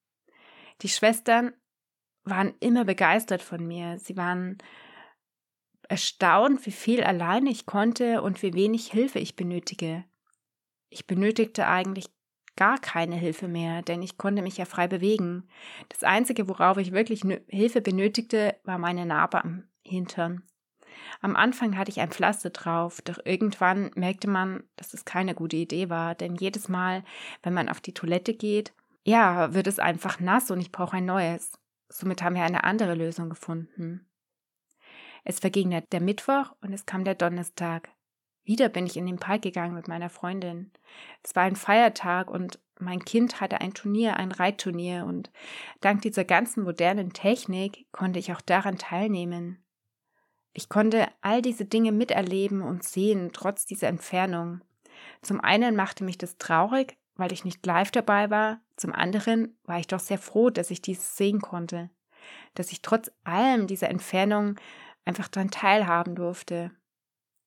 Die 0.82 0.88
Schwestern 0.88 1.52
waren 2.22 2.54
immer 2.60 2.84
begeistert 2.84 3.42
von 3.42 3.66
mir. 3.66 3.98
Sie 3.98 4.16
waren 4.16 4.58
erstaunt, 5.88 6.64
wie 6.64 6.72
viel 6.72 7.02
alleine 7.02 7.50
ich 7.50 7.66
konnte 7.66 8.22
und 8.22 8.40
wie 8.40 8.54
wenig 8.54 8.86
Hilfe 8.92 9.18
ich 9.18 9.34
benötige. 9.34 10.04
Ich 10.90 11.08
benötigte 11.08 11.66
eigentlich 11.66 12.06
gar 12.54 12.78
keine 12.78 13.16
Hilfe 13.16 13.48
mehr, 13.48 13.82
denn 13.82 14.00
ich 14.00 14.16
konnte 14.16 14.42
mich 14.42 14.58
ja 14.58 14.64
frei 14.64 14.86
bewegen. 14.86 15.48
Das 15.88 16.04
Einzige, 16.04 16.48
worauf 16.48 16.76
ich 16.78 16.92
wirklich 16.92 17.22
Hilfe 17.48 17.80
benötigte, 17.80 18.54
war 18.62 18.78
meine 18.78 19.06
Narbe 19.06 19.42
am 19.42 19.64
Hintern. 19.86 20.42
Am 21.20 21.36
Anfang 21.36 21.76
hatte 21.76 21.90
ich 21.90 22.00
ein 22.00 22.10
Pflaster 22.10 22.50
drauf, 22.50 23.00
doch 23.02 23.18
irgendwann 23.24 23.90
merkte 23.94 24.28
man, 24.28 24.64
dass 24.76 24.94
es 24.94 25.04
keine 25.04 25.34
gute 25.34 25.56
Idee 25.56 25.90
war, 25.90 26.14
denn 26.14 26.36
jedes 26.36 26.68
Mal, 26.68 27.04
wenn 27.42 27.54
man 27.54 27.68
auf 27.68 27.80
die 27.80 27.94
Toilette 27.94 28.34
geht, 28.34 28.72
ja, 29.04 29.54
wird 29.54 29.66
es 29.66 29.78
einfach 29.78 30.20
nass 30.20 30.50
und 30.50 30.60
ich 30.60 30.72
brauche 30.72 30.96
ein 30.96 31.04
neues. 31.04 31.52
Somit 31.88 32.22
haben 32.22 32.34
wir 32.34 32.42
eine 32.42 32.64
andere 32.64 32.94
Lösung 32.94 33.30
gefunden. 33.30 34.06
Es 35.24 35.40
verging 35.40 35.70
der, 35.70 36.00
Mittwoch 36.00 36.54
und 36.60 36.72
es 36.72 36.86
kam 36.86 37.04
der 37.04 37.14
Donnerstag. 37.14 37.90
Wieder 38.44 38.68
bin 38.68 38.86
ich 38.86 38.96
in 38.96 39.06
den 39.06 39.18
Park 39.18 39.42
gegangen 39.42 39.74
mit 39.74 39.88
meiner 39.88 40.08
Freundin. 40.08 40.72
Es 41.22 41.34
war 41.34 41.42
ein 41.42 41.56
Feiertag 41.56 42.30
und 42.30 42.60
mein 42.78 43.04
Kind 43.04 43.40
hatte 43.40 43.60
ein 43.60 43.74
Turnier, 43.74 44.16
ein 44.18 44.30
Reitturnier 44.30 45.04
und 45.04 45.32
dank 45.80 46.02
dieser 46.02 46.24
ganzen 46.24 46.62
modernen 46.62 47.12
Technik 47.12 47.86
konnte 47.90 48.18
ich 48.20 48.32
auch 48.32 48.40
daran 48.40 48.78
teilnehmen. 48.78 49.65
Ich 50.56 50.70
konnte 50.70 51.06
all 51.20 51.42
diese 51.42 51.66
Dinge 51.66 51.92
miterleben 51.92 52.62
und 52.62 52.82
sehen, 52.82 53.28
trotz 53.34 53.66
dieser 53.66 53.88
Entfernung. 53.88 54.62
Zum 55.20 55.38
einen 55.42 55.76
machte 55.76 56.02
mich 56.02 56.16
das 56.16 56.38
traurig, 56.38 56.96
weil 57.14 57.30
ich 57.30 57.44
nicht 57.44 57.66
live 57.66 57.90
dabei 57.90 58.30
war, 58.30 58.62
zum 58.74 58.94
anderen 58.94 59.54
war 59.64 59.78
ich 59.78 59.86
doch 59.86 60.00
sehr 60.00 60.16
froh, 60.16 60.48
dass 60.48 60.70
ich 60.70 60.80
dies 60.80 61.18
sehen 61.18 61.42
konnte, 61.42 61.90
dass 62.54 62.72
ich 62.72 62.80
trotz 62.80 63.10
allem 63.22 63.66
dieser 63.66 63.90
Entfernung 63.90 64.56
einfach 65.04 65.28
daran 65.28 65.50
teilhaben 65.50 66.14
durfte. 66.14 66.70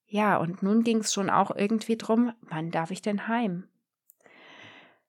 Ja, 0.06 0.38
und 0.38 0.62
nun 0.62 0.84
ging 0.84 1.00
es 1.00 1.12
schon 1.12 1.32
auch 1.32 1.50
irgendwie 1.56 1.98
drum, 1.98 2.32
wann 2.42 2.70
darf 2.70 2.92
ich 2.92 3.02
denn 3.02 3.28
heim? 3.28 3.68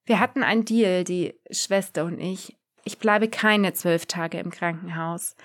Wir 0.07 0.21
hatten 0.21 0.43
einen 0.43 0.65
Deal, 0.65 1.05
die 1.05 1.39
Schwester 1.51 2.07
und 2.07 2.19
ich. 2.19 2.57
Ich 2.85 2.99
bleibe 2.99 3.29
keine 3.29 3.73
zwölf 3.73 4.07
Tage 4.07 4.38
im 4.38 4.51
Krankenhaus. 4.51 5.37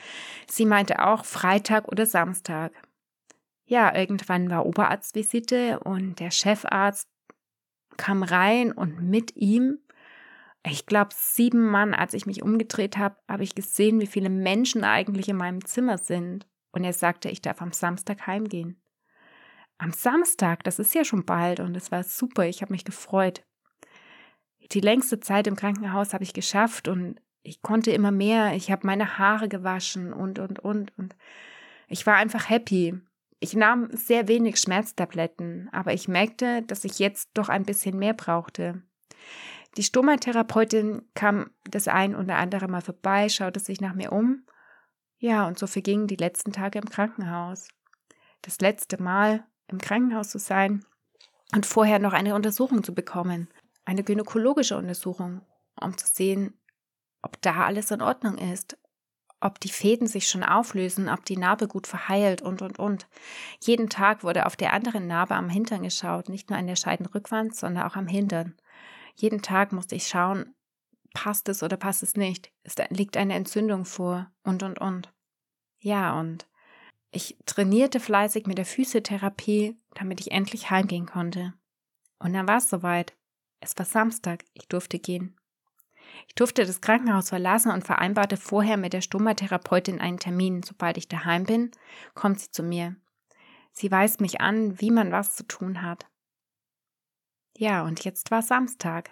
Sie 0.48 0.66
meinte 0.66 1.06
auch 1.06 1.26
Freitag 1.26 1.88
oder 1.88 2.06
Samstag. 2.06 2.72
Ja, 3.66 3.96
irgendwann 3.96 4.50
war 4.50 4.66
Oberarztvisite 4.66 5.80
und 5.80 6.20
der 6.20 6.32
Chefarzt 6.32 7.10
kam 7.98 8.24
rein 8.24 8.72
und 8.72 9.02
mit 9.02 9.36
ihm, 9.36 9.80
ich 10.64 10.86
glaube 10.86 11.12
sieben 11.14 11.66
Mann, 11.66 11.94
als 11.94 12.14
ich 12.14 12.26
mich 12.26 12.44
umgedreht 12.44 12.98
habe, 12.98 13.16
habe 13.28 13.44
ich 13.44 13.56
gesehen, 13.56 14.00
wie 14.02 14.08
viele 14.08 14.30
Menschen 14.30 14.84
eigentlich 14.84 15.30
in 15.30 15.38
meinem 15.38 15.66
Zimmer 15.66 15.98
sind. 15.98 16.46
Und 16.72 16.84
er 16.84 16.94
sagte, 16.94 17.30
ich 17.30 17.42
darf 17.42 17.62
am 17.62 17.72
Samstag 17.72 18.28
heimgehen 18.28 18.82
am 19.78 19.92
Samstag, 19.92 20.64
das 20.64 20.80
ist 20.80 20.94
ja 20.96 21.04
schon 21.04 21.26
bald 21.26 21.60
und 21.60 21.76
es 21.76 21.92
war 21.92 22.04
super, 22.04 22.46
ich 22.48 22.62
habe 22.62 22.74
mich 22.74 22.86
gefreut. 22.86 23.44
Die 24.72 24.80
längste 24.80 25.20
Zeit 25.20 25.48
im 25.48 25.56
Krankenhaus 25.56 26.14
habe 26.14 26.24
ich 26.24 26.34
geschafft 26.34 26.88
und 26.88 27.22
ich 27.46 27.62
konnte 27.62 27.92
immer 27.92 28.12
mehr, 28.12 28.54
ich 28.56 28.72
habe 28.72 28.88
meine 28.88 29.18
Haare 29.18 29.48
gewaschen 29.48 30.14
und, 30.14 30.40
und, 30.40 30.60
und, 30.60 30.98
und 30.98 31.16
ich 31.88 32.06
war 32.06 32.16
einfach 32.16 32.50
happy. 32.50 33.00
Ich 33.40 33.54
nahm 33.54 33.90
sehr 33.92 34.28
wenig 34.28 34.60
Schmerztabletten, 34.60 35.70
aber 35.72 35.94
ich 35.94 36.08
merkte, 36.08 36.64
dass 36.64 36.84
ich 36.84 37.00
jetzt 37.00 37.30
doch 37.36 37.50
ein 37.50 37.64
bisschen 37.64 37.98
mehr 37.98 38.14
brauchte. 38.14 38.82
Die 39.78 39.84
Stomatherapeutin 39.84 41.04
kam 41.14 41.52
das 41.70 41.88
ein 41.88 42.16
oder 42.16 42.38
andere 42.38 42.68
Mal 42.68 42.82
vorbei, 42.82 43.30
schaute 43.30 43.60
sich 43.60 43.82
nach 43.82 43.94
mir 43.94 44.12
um. 44.12 44.46
Ja, 45.18 45.48
und 45.48 45.60
so 45.60 45.68
vergingen 45.68 46.08
die 46.08 46.16
letzten 46.16 46.54
Tage 46.54 46.80
im 46.80 46.90
Krankenhaus. 46.90 47.68
Das 48.42 48.60
letzte 48.60 49.02
Mal, 49.02 49.46
im 49.68 49.80
Krankenhaus 49.80 50.30
zu 50.30 50.40
sein 50.40 50.86
und 51.54 51.66
vorher 51.66 52.00
noch 52.00 52.14
eine 52.14 52.36
Untersuchung 52.36 52.84
zu 52.84 52.94
bekommen, 52.94 53.50
eine 53.84 54.04
gynäkologische 54.04 54.78
Untersuchung, 54.78 55.42
um 55.80 55.98
zu 55.98 56.08
sehen, 56.08 56.58
ob 57.26 57.42
da 57.42 57.66
alles 57.66 57.90
in 57.90 58.02
Ordnung 58.02 58.38
ist, 58.38 58.78
ob 59.42 59.60
die 59.60 59.70
Fäden 59.70 60.08
sich 60.08 60.30
schon 60.30 60.44
auflösen, 60.44 61.10
ob 61.10 61.26
die 61.26 61.38
Narbe 61.38 61.68
gut 61.68 61.88
verheilt 61.88 62.42
und, 62.42 62.62
und, 62.62 62.80
und. 62.80 63.08
Jeden 63.60 63.90
Tag 63.90 64.24
wurde 64.24 64.46
auf 64.46 64.56
der 64.56 64.74
anderen 64.74 65.08
Narbe 65.08 65.36
am 65.36 65.50
Hintern 65.50 65.82
geschaut, 65.84 66.30
nicht 66.30 66.50
nur 66.50 66.58
an 66.58 66.68
der 66.68 66.76
Scheidenrückwand, 66.76 67.56
sondern 67.56 67.86
auch 67.86 67.96
am 67.96 68.08
Hintern. 68.08 68.56
Jeden 69.16 69.42
Tag 69.42 69.72
musste 69.72 69.96
ich 69.96 70.08
schauen, 70.08 70.54
passt 71.14 71.50
es 71.50 71.64
oder 71.64 71.78
passt 71.78 72.04
es 72.04 72.16
nicht? 72.16 72.52
Es 72.64 72.76
liegt 72.90 73.18
eine 73.18 73.34
Entzündung 73.34 73.86
vor 73.86 74.32
und, 74.44 74.62
und, 74.62 74.80
und. 74.80 75.12
Ja, 75.80 76.20
und 76.20 76.48
ich 77.12 77.38
trainierte 77.46 78.00
fleißig 78.00 78.46
mit 78.46 78.60
der 78.60 78.66
Physiotherapie, 78.66 79.78
damit 79.96 80.20
ich 80.20 80.32
endlich 80.32 80.70
heimgehen 80.70 81.08
konnte. 81.08 81.54
Und 82.20 82.34
dann 82.34 82.48
war 82.48 82.58
es 82.58 82.70
soweit. 82.70 83.16
Es 83.62 83.76
war 83.78 83.86
Samstag, 83.86 84.44
ich 84.54 84.68
durfte 84.68 85.00
gehen. 85.00 85.36
Ich 86.28 86.36
durfte 86.36 86.66
das 86.66 86.82
Krankenhaus 86.82 87.30
verlassen 87.30 87.72
und 87.72 87.86
vereinbarte 87.86 88.38
vorher 88.38 88.78
mit 88.78 88.94
der 88.94 89.02
Stomatherapeutin 89.02 90.00
einen 90.00 90.20
Termin. 90.20 90.64
Sobald 90.64 90.98
ich 90.98 91.08
daheim 91.08 91.44
bin, 91.44 91.72
kommt 92.14 92.40
sie 92.40 92.52
zu 92.52 92.64
mir. 92.64 92.96
Sie 93.72 93.92
weist 93.92 94.22
mich 94.22 94.42
an, 94.42 94.80
wie 94.80 94.92
man 94.92 95.12
was 95.12 95.36
zu 95.36 95.44
tun 95.44 95.82
hat. 95.82 96.08
Ja, 97.58 97.84
und 97.84 98.04
jetzt 98.04 98.32
war 98.32 98.42
Samstag. 98.42 99.12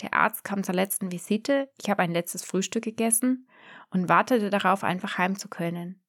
Der 0.00 0.14
Arzt 0.14 0.44
kam 0.44 0.64
zur 0.64 0.74
letzten 0.74 1.12
Visite, 1.12 1.70
ich 1.80 1.88
habe 1.88 2.02
ein 2.02 2.10
letztes 2.10 2.44
Frühstück 2.44 2.82
gegessen 2.82 3.48
und 3.90 4.08
wartete 4.08 4.50
darauf, 4.50 4.82
einfach 4.82 5.18
heim 5.18 5.38
zu 5.38 5.48
können 5.48 6.04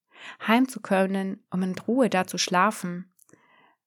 heim 0.47 0.67
zu 0.67 0.81
können, 0.81 1.43
um 1.49 1.63
in 1.63 1.77
Ruhe 1.77 2.09
da 2.09 2.27
zu 2.27 2.37
schlafen, 2.37 3.11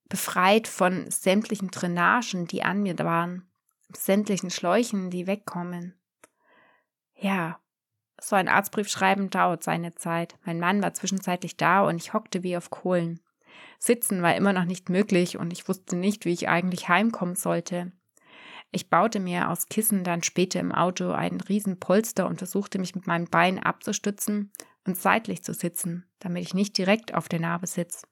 befreit 0.09 0.69
von 0.69 1.11
sämtlichen 1.11 1.71
Drainagen, 1.71 2.47
die 2.47 2.63
an 2.63 2.83
mir 2.83 2.99
waren, 2.99 3.51
sämtlichen 3.95 4.51
Schläuchen, 4.51 5.11
die 5.11 5.27
wegkommen. 5.27 5.98
Ja, 7.21 7.61
so 8.21 8.37
ein 8.37 8.49
Arztbrief 8.49 8.89
schreiben 8.89 9.31
dauert 9.31 9.63
seine 9.63 9.95
Zeit. 9.95 10.37
Mein 10.45 10.59
Mann 10.59 10.83
war 10.83 10.95
zwischenzeitlich 10.95 11.57
da 11.57 11.83
und 11.83 11.97
ich 11.97 12.13
hockte 12.13 12.43
wie 12.43 12.57
auf 12.57 12.71
Kohlen. 12.71 13.21
Sitzen 13.79 14.23
war 14.23 14.35
immer 14.35 14.53
noch 14.53 14.65
nicht 14.65 14.89
möglich 14.89 15.39
und 15.39 15.53
ich 15.53 15.69
wusste 15.69 15.97
nicht, 15.97 16.25
wie 16.25 16.33
ich 16.33 16.49
eigentlich 16.49 16.89
heimkommen 16.89 17.37
sollte. 17.37 17.93
Ich 18.71 18.91
baute 18.91 19.21
mir 19.21 19.51
aus 19.51 19.69
Kissen 19.69 20.05
dann 20.05 20.23
später 20.23 20.61
im 20.61 20.73
Auto 20.73 21.11
einen 21.13 21.41
riesen 21.41 21.81
Polster 21.81 22.27
und 22.27 22.39
versuchte 22.39 22.79
mich 22.79 22.95
mit 22.95 23.07
meinem 23.07 23.27
Bein 23.27 23.59
abzustützen 23.59 24.53
und 24.85 24.97
seitlich 24.97 25.43
zu 25.43 25.55
sitzen, 25.55 26.11
damit 26.19 26.43
ich 26.43 26.55
nicht 26.55 26.77
direkt 26.77 27.15
auf 27.15 27.29
der 27.29 27.41
Narbe 27.41 27.67
sitze. 27.67 28.07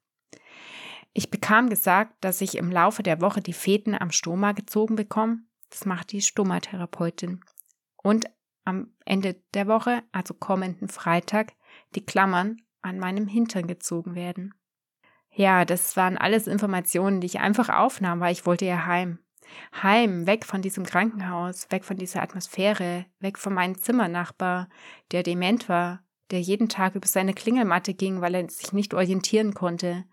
Ich 1.13 1.31
bekam 1.31 1.69
gesagt, 1.69 2.13
dass 2.21 2.41
ich 2.41 2.57
im 2.57 2.71
Laufe 2.71 3.03
der 3.03 3.21
Woche 3.21 3.41
die 3.41 3.53
Fäden 3.53 3.95
am 3.95 4.13
Stoma 4.13 4.53
gezogen 4.53 4.97
bekomme. 4.97 5.41
Das 5.71 5.85
macht 5.85 6.13
die 6.13 6.23
Stomatherapeutin. 6.23 7.41
Und 7.97 8.27
am 8.67 8.93
Ende 9.05 9.37
der 9.55 9.67
Woche, 9.67 10.03
also 10.13 10.35
kommenden 10.35 10.89
Freitag, 10.89 11.53
die 11.95 12.05
Klammern 12.05 12.59
an 12.83 12.99
meinem 12.99 13.27
Hintern 13.27 13.67
gezogen 13.67 14.15
werden. 14.15 14.55
Ja, 15.31 15.65
das 15.65 15.97
waren 15.97 16.19
alles 16.19 16.47
Informationen, 16.47 17.21
die 17.21 17.27
ich 17.27 17.41
einfach 17.41 17.69
aufnahm, 17.69 18.21
weil 18.21 18.33
ich 18.33 18.47
wollte 18.47 18.65
ja 18.65 18.87
heim. 18.87 19.19
Heim, 19.83 20.27
weg 20.27 20.45
von 20.45 20.63
diesem 20.63 20.85
Krankenhaus, 20.85 21.71
weg 21.71 21.85
von 21.85 21.97
dieser 21.97 22.23
Atmosphäre, 22.23 23.07
weg 23.21 23.39
von 23.39 23.55
meinem 23.55 23.79
Zimmernachbar, 23.79 24.69
der 25.13 25.23
dement 25.23 25.69
war, 25.69 26.03
der 26.31 26.41
jeden 26.41 26.69
Tag 26.69 26.95
über 26.95 27.07
seine 27.07 27.35
Klingelmatte 27.35 27.95
ging, 27.95 28.21
weil 28.21 28.35
er 28.35 28.49
sich 28.49 28.73
nicht 28.73 28.95
orientieren 28.95 29.55
konnte. 29.55 30.05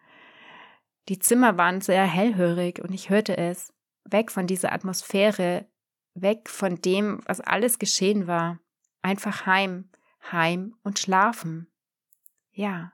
Die 1.10 1.20
Zimmer 1.20 1.58
waren 1.58 1.82
sehr 1.82 2.06
hellhörig 2.06 2.80
und 2.84 2.94
ich 2.94 3.10
hörte 3.10 3.38
es. 3.38 3.74
weg 4.06 4.30
von 4.32 4.46
dieser 4.46 4.74
Atmosphäre, 4.74 5.66
weg 6.14 6.50
von 6.50 6.76
dem, 6.82 7.22
was 7.26 7.42
alles 7.42 7.80
geschehen 7.80 8.28
war. 8.28 8.60
Einfach 9.02 9.46
heim, 9.46 9.90
heim 10.32 10.76
und 10.84 11.00
schlafen. 11.00 11.68
Ja. 12.52 12.94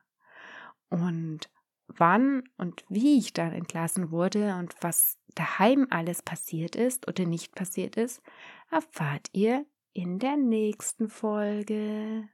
Und 0.89 1.49
wann 1.87 2.43
und 2.57 2.83
wie 2.89 3.17
ich 3.17 3.33
dann 3.33 3.51
entlassen 3.51 4.11
wurde 4.11 4.55
und 4.55 4.75
was 4.81 5.17
daheim 5.35 5.87
alles 5.89 6.21
passiert 6.21 6.75
ist 6.75 7.07
oder 7.07 7.25
nicht 7.25 7.55
passiert 7.55 7.95
ist, 7.95 8.21
erfahrt 8.71 9.27
ihr 9.33 9.65
in 9.93 10.19
der 10.19 10.37
nächsten 10.37 11.09
Folge. 11.09 12.29